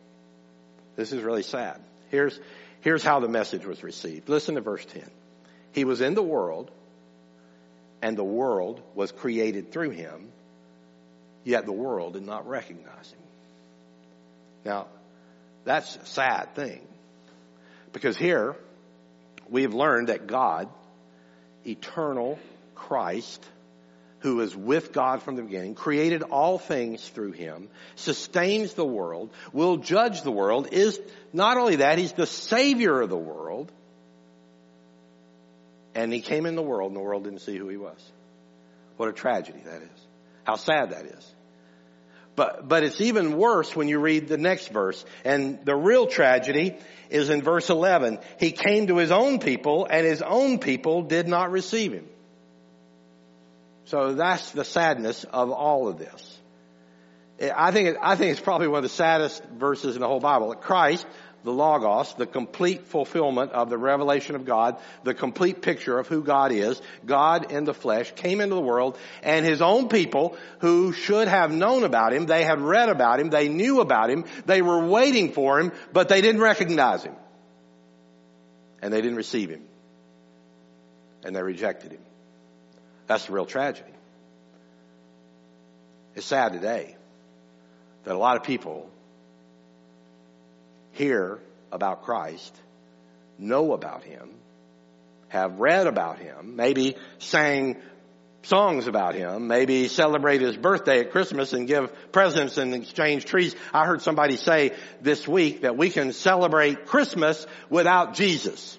This 0.97 1.13
is 1.13 1.23
really 1.23 1.43
sad. 1.43 1.81
Here's, 2.13 2.39
here's 2.83 3.03
how 3.03 3.21
the 3.21 3.29
message 3.29 3.65
was 3.65 3.83
received. 3.83 4.29
Listen 4.29 4.55
to 4.57 4.61
verse 4.61 4.85
10. 4.85 5.03
He 5.73 5.85
was 5.85 6.03
in 6.03 6.15
the 6.15 6.23
world, 6.23 6.71
and 8.03 8.19
the 8.19 8.23
world 8.23 8.83
was 8.95 9.11
created 9.11 9.73
through 9.73 9.91
him, 9.91 10.31
yet 11.43 11.65
the 11.65 11.73
world 11.73 12.13
did 12.13 12.25
not 12.25 12.47
recognize 12.47 13.11
him. 13.11 13.23
Now, 14.67 14.89
that's 15.65 15.97
a 15.97 16.05
sad 16.05 16.55
thing. 16.55 16.87
Because 17.95 18.19
here, 18.19 18.57
we 19.49 19.63
have 19.63 19.73
learned 19.73 20.09
that 20.09 20.27
God, 20.27 20.69
eternal 21.67 22.39
Christ, 22.75 23.43
who 24.23 24.41
is 24.41 24.57
with 24.57 24.93
God 24.93 25.23
from 25.23 25.37
the 25.37 25.43
beginning, 25.43 25.75
created 25.75 26.23
all 26.23 26.59
things 26.59 27.07
through 27.09 27.33
him, 27.33 27.69
sustains 27.97 28.75
the 28.75 28.85
world, 28.85 29.31
will 29.53 29.79
judge 29.79 30.23
the 30.23 30.31
world, 30.31 30.69
is 30.73 31.01
not 31.33 31.57
only 31.57 31.77
that, 31.77 31.99
he's 31.99 32.13
the 32.13 32.27
savior 32.27 33.01
of 33.01 33.11
the 33.11 33.17
world. 33.17 33.71
And 35.95 36.13
he 36.13 36.21
came 36.21 36.47
in 36.47 36.55
the 36.55 36.63
world 36.63 36.93
and 36.93 36.97
the 36.97 37.05
world 37.05 37.25
didn't 37.25 37.41
see 37.41 37.57
who 37.57 37.69
he 37.69 37.77
was. 37.77 37.99
What 38.97 39.09
a 39.09 39.13
tragedy 39.13 39.61
that 39.65 39.83
is. 39.83 40.07
How 40.45 40.57
sad 40.57 40.91
that 40.91 41.05
is. 41.05 41.35
But, 42.35 42.67
but 42.67 42.83
it's 42.83 43.01
even 43.01 43.37
worse 43.37 43.77
when 43.77 43.89
you 43.89 43.99
read 43.99 44.29
the 44.29 44.39
next 44.39 44.69
verse. 44.69 45.05
And 45.25 45.65
the 45.67 45.75
real 45.75 46.07
tragedy 46.07 46.79
is 47.11 47.29
in 47.29 47.43
verse 47.43 47.69
11. 47.69 48.21
He 48.39 48.53
came 48.53 48.87
to 48.87 48.97
his 48.97 49.11
own 49.11 49.39
people 49.39 49.87
and 49.91 50.07
his 50.07 50.23
own 50.23 50.59
people 50.59 51.03
did 51.03 51.29
not 51.29 51.51
receive 51.51 51.93
him. 51.93 52.07
So 53.85 54.15
that's 54.15 54.51
the 54.53 54.65
sadness 54.65 55.25
of 55.25 55.51
all 55.51 55.89
of 55.89 55.99
this. 55.99 56.39
I 57.55 57.73
think, 57.73 57.97
I 58.01 58.15
think 58.15 58.33
it's 58.33 58.41
probably 58.41 58.69
one 58.69 58.79
of 58.79 58.83
the 58.85 58.89
saddest 58.89 59.43
verses 59.45 59.97
in 59.97 60.03
the 60.03 60.07
whole 60.07 60.21
Bible. 60.21 60.55
Christ, 60.55 61.07
the 61.45 61.53
Logos, 61.53 62.15
the 62.15 62.27
complete 62.27 62.87
fulfillment 62.87 63.53
of 63.53 63.69
the 63.69 63.79
revelation 63.79 64.37
of 64.37 64.45
God, 64.45 64.77
the 65.03 65.15
complete 65.15 65.61
picture 65.61 65.99
of 65.99 66.07
who 66.07 66.23
God 66.23 66.53
is, 66.53 66.81
God 67.05 67.51
in 67.51 67.65
the 67.65 67.75
flesh, 67.75 68.13
came 68.15 68.41
into 68.41 68.55
the 68.55 68.61
world, 68.61 68.97
and 69.23 69.45
His 69.45 69.61
own 69.61 69.89
people 69.89 70.37
who 70.61 70.93
should 70.93 71.27
have 71.27 71.51
known 71.51 71.83
about 71.85 72.13
Him, 72.13 72.27
they 72.27 72.45
had 72.45 72.61
read 72.61 72.89
about 72.89 73.19
Him, 73.19 73.31
they 73.31 73.49
knew 73.49 73.81
about 73.81 74.11
Him, 74.11 74.25
they 74.47 74.63
were 74.63 74.87
waiting 74.87 75.33
for 75.33 75.59
Him, 75.59 75.73
but 75.93 76.09
they 76.09 76.21
didn't 76.21 76.41
recognize 76.41 77.03
Him. 77.03 77.17
And 78.81 78.93
they 78.93 79.01
didn't 79.01 79.17
receive 79.17 79.51
Him. 79.51 79.65
And 81.25 81.35
they 81.35 81.43
rejected 81.43 81.93
Him. 81.93 82.01
That's 83.13 83.27
the 83.27 83.35
real 83.35 83.45
tragedy. 83.45 83.93
It's 86.15 86.25
sad 86.25 86.55
today 86.55 86.97
that 88.05 88.15
a 88.15 88.19
lot 88.19 88.39
of 88.39 88.43
people 88.43 88.89
hear 90.93 91.39
about 91.71 92.05
Christ, 92.05 92.57
know 93.39 93.75
about 93.75 94.03
Him, 94.03 94.31
have 95.29 95.61
read 95.61 95.89
about 95.89 96.21
Him, 96.21 96.57
maybe 96.57 96.97
sang 97.19 97.77
songs 98.45 98.87
about 98.87 99.15
Him, 99.15 99.47
maybe 99.47 99.89
celebrate 99.89 100.41
His 100.41 100.57
birthday 100.57 101.01
at 101.01 101.11
Christmas 101.11 101.53
and 101.53 101.69
give 101.69 101.93
presents 102.13 102.57
and 102.57 102.75
exchange 102.75 103.27
trees. 103.27 103.55
I 103.75 103.85
heard 103.85 104.01
somebody 104.01 104.39
say 104.39 104.73
this 105.03 105.29
week 105.29 105.61
that 105.61 105.77
we 105.77 105.91
can 105.91 106.15
celebrate 106.15 106.87
Christmas 106.87 107.47
without 107.69 108.15
Jesus. 108.15 108.79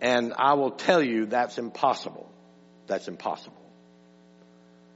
And 0.00 0.34
I 0.36 0.54
will 0.54 0.72
tell 0.72 1.00
you 1.00 1.26
that's 1.26 1.56
impossible. 1.56 2.28
That's 2.86 3.08
impossible. 3.08 3.56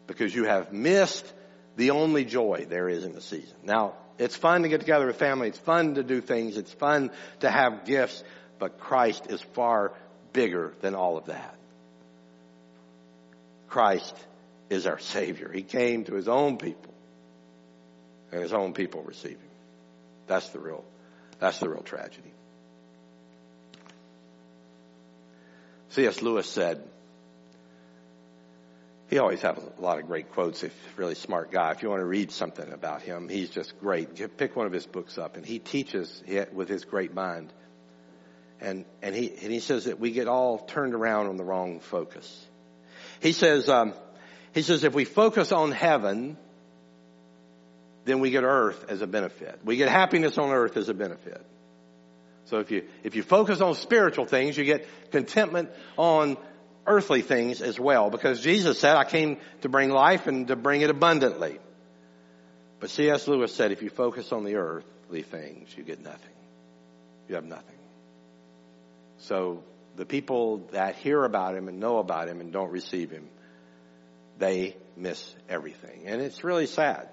Because 0.07 0.35
you 0.35 0.45
have 0.45 0.73
missed 0.73 1.31
the 1.77 1.91
only 1.91 2.25
joy 2.25 2.67
there 2.69 2.89
is 2.89 3.05
in 3.05 3.13
the 3.13 3.21
season. 3.21 3.57
Now, 3.63 3.95
it's 4.19 4.37
fun 4.37 4.63
to 4.63 4.69
get 4.69 4.81
together 4.81 5.07
with 5.07 5.17
family. 5.17 5.49
It's 5.49 5.59
fun 5.59 5.95
to 5.95 6.03
do 6.03 6.21
things. 6.21 6.57
It's 6.57 6.73
fun 6.73 7.11
to 7.41 7.51
have 7.51 7.85
gifts, 7.85 8.23
but 8.59 8.81
Christ 8.81 9.27
is 9.29 9.41
far 9.41 9.93
bigger 10.33 10.75
than 10.81 10.95
all 10.95 11.17
of 11.17 11.27
that. 11.27 11.55
Christ 13.69 14.15
is 14.71 14.87
our 14.87 14.99
Savior. 14.99 15.51
He 15.53 15.63
came 15.63 16.05
to 16.05 16.15
His 16.15 16.29
own 16.29 16.59
people, 16.59 16.93
and 18.33 18.43
His 18.43 18.53
own 18.53 18.73
people 18.73 19.03
received 19.03 19.41
Him. 19.41 19.51
That's 20.27 20.49
the 20.49 20.59
real, 20.59 20.85
that's 21.39 21.59
the 21.59 21.69
real 21.69 21.83
tragedy. 21.83 22.33
C.S. 25.91 26.21
Lewis 26.23 26.49
said, 26.49 26.83
he 29.09 29.19
always 29.19 29.41
has 29.41 29.57
a 29.57 29.81
lot 29.81 29.99
of 29.99 30.07
great 30.07 30.33
quotes. 30.33 30.63
A 30.63 30.71
really 30.97 31.15
smart 31.15 31.51
guy. 31.51 31.73
If 31.73 31.83
you 31.83 31.89
want 31.89 32.01
to 32.01 32.07
read 32.07 32.31
something 32.31 32.73
about 32.73 33.01
him, 33.01 33.29
he's 33.29 33.49
just 33.49 33.79
great. 33.81 34.37
Pick 34.37 34.55
one 34.55 34.67
of 34.67 34.73
his 34.73 34.87
books 34.87 35.17
up, 35.17 35.37
and 35.37 35.47
he 35.47 35.59
teaches 35.59 36.23
with 36.53 36.69
his 36.69 36.85
great 36.85 37.15
mind. 37.15 37.53
And 38.61 38.85
and 39.03 39.15
he 39.15 39.31
and 39.31 39.53
he 39.53 39.61
says 39.61 39.85
that 39.85 39.99
we 39.99 40.11
get 40.11 40.29
all 40.29 40.59
turned 40.59 40.93
around 40.93 41.29
on 41.29 41.37
the 41.37 41.45
wrong 41.45 41.81
focus. 41.81 42.47
He 43.21 43.33
says 43.33 43.69
um, 43.69 43.95
he 44.53 44.63
says 44.63 44.85
if 44.85 44.95
we 44.95 45.05
focus 45.05 45.53
on 45.53 45.73
heaven, 45.73 46.37
then 48.05 48.21
we 48.21 48.31
get 48.31 48.43
earth 48.43 48.85
as 48.89 49.01
a 49.01 49.07
benefit. 49.07 49.61
We 49.65 49.77
get 49.77 49.89
happiness 49.89 50.37
on 50.39 50.51
earth 50.51 50.77
as 50.77 50.89
a 50.89 50.95
benefit. 50.95 51.45
So 52.47 52.59
if 52.59 52.71
you 52.71 52.85
if 53.05 53.15
you 53.15 53.23
focus 53.23 53.61
on 53.61 53.75
spiritual 53.75 54.27
things, 54.27 54.59
you 54.59 54.65
get 54.65 54.87
contentment 55.13 55.71
on 55.97 56.37
earthly 56.89 57.23
things 57.23 57.61
as 57.61 57.79
well 57.79 58.11
because 58.11 58.41
Jesus 58.41 58.79
said, 58.81 58.97
I 58.97 59.05
came 59.05 59.39
to 59.61 59.69
bring 59.69 59.91
life 59.91 60.27
and 60.27 60.49
to 60.49 60.57
bring 60.57 60.81
it 60.81 60.91
abundantly. 60.91 61.59
But 62.81 62.91
C.S. 62.91 63.27
Lewis 63.29 63.55
said, 63.55 63.73
if 63.73 63.83
you 63.83 63.91
focus 63.91 64.33
on 64.33 64.45
the 64.45 64.57
earthly 64.57 65.23
things, 65.23 65.69
you 65.77 65.85
get 65.85 66.03
nothing. 66.03 66.35
You 67.29 67.35
have 67.35 67.45
nothing. 67.45 67.79
So 69.19 69.63
the 69.97 70.07
people 70.07 70.69
that 70.73 70.95
hear 70.97 71.25
about 71.25 71.57
him 71.57 71.69
and 71.69 71.81
know 71.81 71.99
about 71.99 72.29
him 72.29 72.41
and 72.41 72.53
don't 72.53 72.71
receive 72.71 73.11
him, 73.11 73.29
they 74.39 74.77
miss 74.97 75.35
everything. 75.49 76.03
And 76.07 76.23
it's 76.23 76.45
really 76.45 76.67
sad 76.67 77.09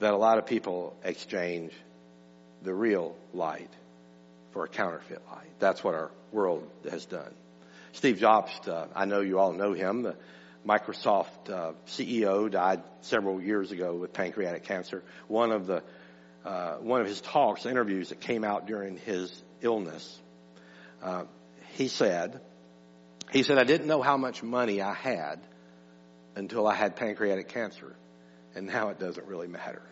that 0.00 0.12
a 0.12 0.16
lot 0.16 0.38
of 0.38 0.46
people 0.46 0.96
exchange 1.04 1.72
the 2.62 2.74
real 2.74 3.16
light 3.32 3.70
for 4.52 4.64
a 4.64 4.68
counterfeit 4.68 5.22
light. 5.30 5.50
That's 5.58 5.84
what 5.84 5.94
our 5.94 6.10
world 6.32 6.68
has 6.90 7.06
done. 7.06 7.32
Steve 7.96 8.18
Jobs, 8.18 8.52
uh, 8.68 8.88
I 8.94 9.06
know 9.06 9.20
you 9.22 9.38
all 9.38 9.54
know 9.54 9.72
him, 9.72 10.02
the 10.02 10.16
Microsoft 10.66 11.48
uh, 11.48 11.72
CEO, 11.86 12.50
died 12.50 12.82
several 13.00 13.40
years 13.40 13.72
ago 13.72 13.94
with 13.94 14.12
pancreatic 14.12 14.64
cancer. 14.64 15.02
One 15.28 15.50
of 15.50 15.66
the 15.66 15.82
uh, 16.44 16.76
one 16.76 17.00
of 17.00 17.06
his 17.06 17.22
talks, 17.22 17.64
interviews 17.64 18.10
that 18.10 18.20
came 18.20 18.44
out 18.44 18.66
during 18.66 18.98
his 18.98 19.42
illness, 19.62 20.20
uh, 21.02 21.24
he 21.76 21.88
said, 21.88 22.40
he 23.32 23.42
said, 23.42 23.58
I 23.58 23.64
didn't 23.64 23.86
know 23.86 24.02
how 24.02 24.18
much 24.18 24.42
money 24.42 24.82
I 24.82 24.92
had 24.92 25.40
until 26.36 26.66
I 26.66 26.74
had 26.74 26.96
pancreatic 26.96 27.48
cancer, 27.48 27.96
and 28.54 28.66
now 28.66 28.90
it 28.90 29.00
doesn't 29.00 29.26
really 29.26 29.48
matter. 29.48 29.82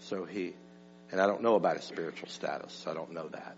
So 0.00 0.24
he, 0.24 0.54
and 1.12 1.20
I 1.20 1.26
don't 1.28 1.42
know 1.42 1.54
about 1.54 1.76
his 1.76 1.84
spiritual 1.84 2.28
status. 2.28 2.84
I 2.88 2.94
don't 2.94 3.12
know 3.12 3.28
that. 3.28 3.56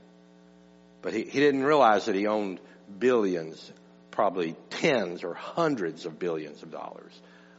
But 1.02 1.12
he, 1.12 1.22
he 1.22 1.40
didn't 1.40 1.64
realize 1.64 2.06
that 2.06 2.14
he 2.14 2.26
owned 2.26 2.60
billions, 2.98 3.72
probably 4.10 4.56
tens 4.70 5.22
or 5.24 5.34
hundreds 5.34 6.06
of 6.06 6.18
billions 6.18 6.62
of 6.62 6.70
dollars 6.70 7.12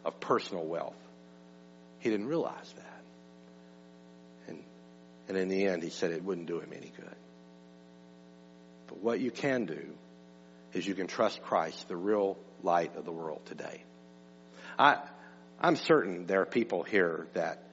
of 0.03 0.19
personal 0.19 0.65
wealth. 0.65 0.95
He 1.99 2.09
didn't 2.09 2.27
realize 2.27 2.73
that. 2.75 3.01
And, 4.47 4.63
and 5.27 5.37
in 5.37 5.47
the 5.47 5.67
end, 5.67 5.83
he 5.83 5.89
said 5.89 6.11
it 6.11 6.23
wouldn't 6.23 6.47
do 6.47 6.59
him 6.59 6.71
any 6.75 6.91
good. 6.95 7.15
But 8.87 8.99
what 8.99 9.19
you 9.19 9.31
can 9.31 9.65
do 9.65 9.93
is 10.73 10.85
you 10.87 10.95
can 10.95 11.07
trust 11.07 11.41
Christ, 11.43 11.87
the 11.87 11.97
real 11.97 12.37
light 12.63 12.95
of 12.95 13.05
the 13.05 13.11
world 13.11 13.41
today. 13.45 13.83
I, 14.77 14.97
I'm 15.59 15.75
certain 15.75 16.25
there 16.25 16.41
are 16.41 16.45
people 16.45 16.83
here 16.83 17.27
that 17.33 17.63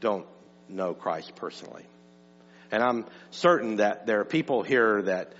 don't 0.00 0.26
know 0.68 0.94
Christ 0.94 1.34
personally. 1.36 1.84
And 2.70 2.82
I'm 2.82 3.06
certain 3.30 3.76
that 3.76 4.06
there 4.06 4.20
are 4.20 4.24
people 4.24 4.62
here 4.62 5.02
that 5.02 5.32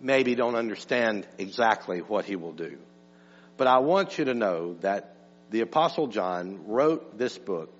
maybe 0.00 0.34
don't 0.34 0.54
understand 0.54 1.26
exactly 1.38 2.00
what 2.00 2.24
he 2.24 2.36
will 2.36 2.52
do. 2.52 2.78
But 3.56 3.66
I 3.66 3.78
want 3.78 4.18
you 4.18 4.26
to 4.26 4.34
know 4.34 4.74
that 4.80 5.14
the 5.50 5.60
Apostle 5.60 6.06
John 6.06 6.66
wrote 6.66 7.18
this 7.18 7.36
book 7.36 7.72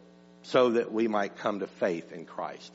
so 0.42 0.70
that 0.70 0.92
we 0.92 1.08
might 1.08 1.36
come 1.36 1.60
to 1.60 1.66
faith 1.66 2.12
in 2.12 2.24
Christ. 2.24 2.72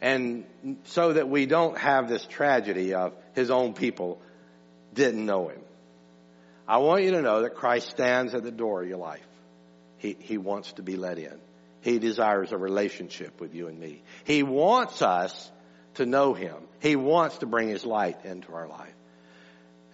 And 0.00 0.44
so 0.84 1.12
that 1.12 1.28
we 1.28 1.46
don't 1.46 1.76
have 1.76 2.08
this 2.08 2.24
tragedy 2.24 2.94
of 2.94 3.14
his 3.34 3.50
own 3.50 3.74
people 3.74 4.20
didn't 4.94 5.24
know 5.24 5.48
him. 5.48 5.60
I 6.66 6.78
want 6.78 7.02
you 7.02 7.12
to 7.12 7.22
know 7.22 7.42
that 7.42 7.54
Christ 7.54 7.90
stands 7.90 8.34
at 8.34 8.42
the 8.42 8.50
door 8.50 8.82
of 8.82 8.88
your 8.88 8.98
life. 8.98 9.26
He, 9.98 10.16
he 10.20 10.38
wants 10.38 10.72
to 10.72 10.82
be 10.82 10.96
let 10.96 11.18
in. 11.18 11.40
He 11.80 11.98
desires 11.98 12.52
a 12.52 12.58
relationship 12.58 13.40
with 13.40 13.54
you 13.54 13.68
and 13.68 13.78
me. 13.78 14.02
He 14.24 14.42
wants 14.42 15.02
us 15.02 15.50
to 15.94 16.06
know 16.06 16.34
Him. 16.34 16.56
He 16.80 16.96
wants 16.96 17.38
to 17.38 17.46
bring 17.46 17.68
His 17.68 17.84
light 17.84 18.24
into 18.24 18.52
our 18.54 18.68
life. 18.68 18.94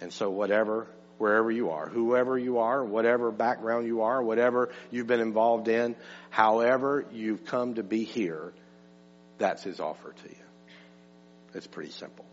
And 0.01 0.13
so 0.13 0.31
whatever, 0.31 0.87
wherever 1.19 1.51
you 1.51 1.71
are, 1.71 1.89
whoever 1.89 2.39
you 2.39 2.59
are, 2.59 2.85
whatever 2.85 3.31
background 3.31 3.87
you 3.87 4.03
are, 4.03 4.23
whatever 4.23 4.71
you've 4.91 5.07
been 5.07 5.21
involved 5.21 5.69
in, 5.69 5.97
however 6.31 7.05
you've 7.13 7.45
come 7.45 7.75
to 7.75 7.83
be 7.83 8.05
here, 8.05 8.53
that's 9.39 9.63
His 9.63 9.81
offer 9.81 10.13
to 10.13 10.29
you. 10.29 10.45
It's 11.55 11.67
pretty 11.67 11.91
simple. 11.91 12.25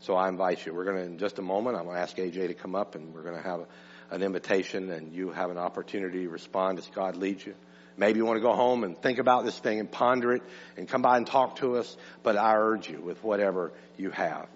So 0.00 0.16
I 0.16 0.28
invite 0.28 0.66
you. 0.66 0.74
We're 0.74 0.84
going 0.84 0.96
to, 0.96 1.04
in 1.04 1.18
just 1.18 1.38
a 1.38 1.42
moment, 1.42 1.76
I'm 1.76 1.84
going 1.84 1.94
to 1.94 2.02
ask 2.02 2.16
AJ 2.16 2.48
to 2.48 2.54
come 2.54 2.74
up 2.74 2.96
and 2.96 3.14
we're 3.14 3.22
going 3.22 3.36
to 3.36 3.42
have 3.42 3.66
an 4.10 4.22
invitation 4.22 4.90
and 4.90 5.12
you 5.12 5.30
have 5.30 5.50
an 5.50 5.58
opportunity 5.58 6.24
to 6.24 6.28
respond 6.28 6.78
as 6.78 6.86
God 6.88 7.16
leads 7.16 7.46
you. 7.46 7.54
Maybe 7.96 8.18
you 8.18 8.24
want 8.24 8.38
to 8.38 8.42
go 8.42 8.54
home 8.54 8.84
and 8.84 9.00
think 9.00 9.18
about 9.18 9.44
this 9.44 9.58
thing 9.58 9.80
and 9.80 9.90
ponder 9.90 10.32
it 10.32 10.42
and 10.76 10.88
come 10.88 11.02
by 11.02 11.16
and 11.16 11.26
talk 11.26 11.56
to 11.56 11.76
us. 11.76 11.96
But 12.22 12.36
I 12.36 12.54
urge 12.56 12.88
you 12.88 13.00
with 13.00 13.22
whatever 13.22 13.72
you 13.98 14.10
have 14.10 14.48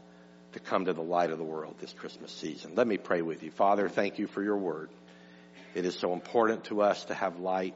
to 0.52 0.60
come 0.60 0.86
to 0.86 0.92
the 0.92 1.02
light 1.02 1.30
of 1.30 1.38
the 1.38 1.44
world 1.44 1.74
this 1.80 1.92
Christmas 1.92 2.32
season. 2.32 2.72
Let 2.74 2.86
me 2.86 2.96
pray 2.96 3.22
with 3.22 3.42
you. 3.42 3.50
Father, 3.50 3.88
thank 3.88 4.18
you 4.18 4.26
for 4.26 4.42
your 4.42 4.56
word. 4.56 4.88
It 5.74 5.84
is 5.84 5.98
so 5.98 6.14
important 6.14 6.64
to 6.64 6.80
us 6.80 7.04
to 7.06 7.14
have 7.14 7.38
light 7.38 7.74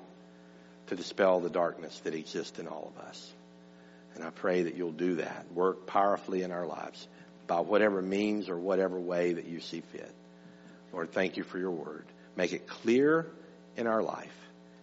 to 0.86 0.96
dispel 0.96 1.40
the 1.40 1.50
darkness 1.50 2.00
that 2.00 2.14
exists 2.14 2.58
in 2.58 2.66
all 2.66 2.92
of 2.96 3.04
us. 3.04 3.32
And 4.14 4.24
I 4.24 4.30
pray 4.30 4.62
that 4.62 4.74
you'll 4.74 4.92
do 4.92 5.16
that. 5.16 5.46
Work 5.52 5.86
powerfully 5.86 6.42
in 6.42 6.50
our 6.50 6.66
lives 6.66 7.06
by 7.46 7.60
whatever 7.60 8.00
means 8.00 8.48
or 8.48 8.58
whatever 8.58 8.98
way 8.98 9.34
that 9.34 9.46
you 9.46 9.60
see 9.60 9.82
fit. 9.82 10.12
Lord, 10.92 11.12
thank 11.12 11.36
you 11.36 11.44
for 11.44 11.58
your 11.58 11.70
word. 11.70 12.06
Make 12.34 12.52
it 12.52 12.66
clear 12.66 13.26
in 13.76 13.86
our 13.86 14.02
life. 14.02 14.34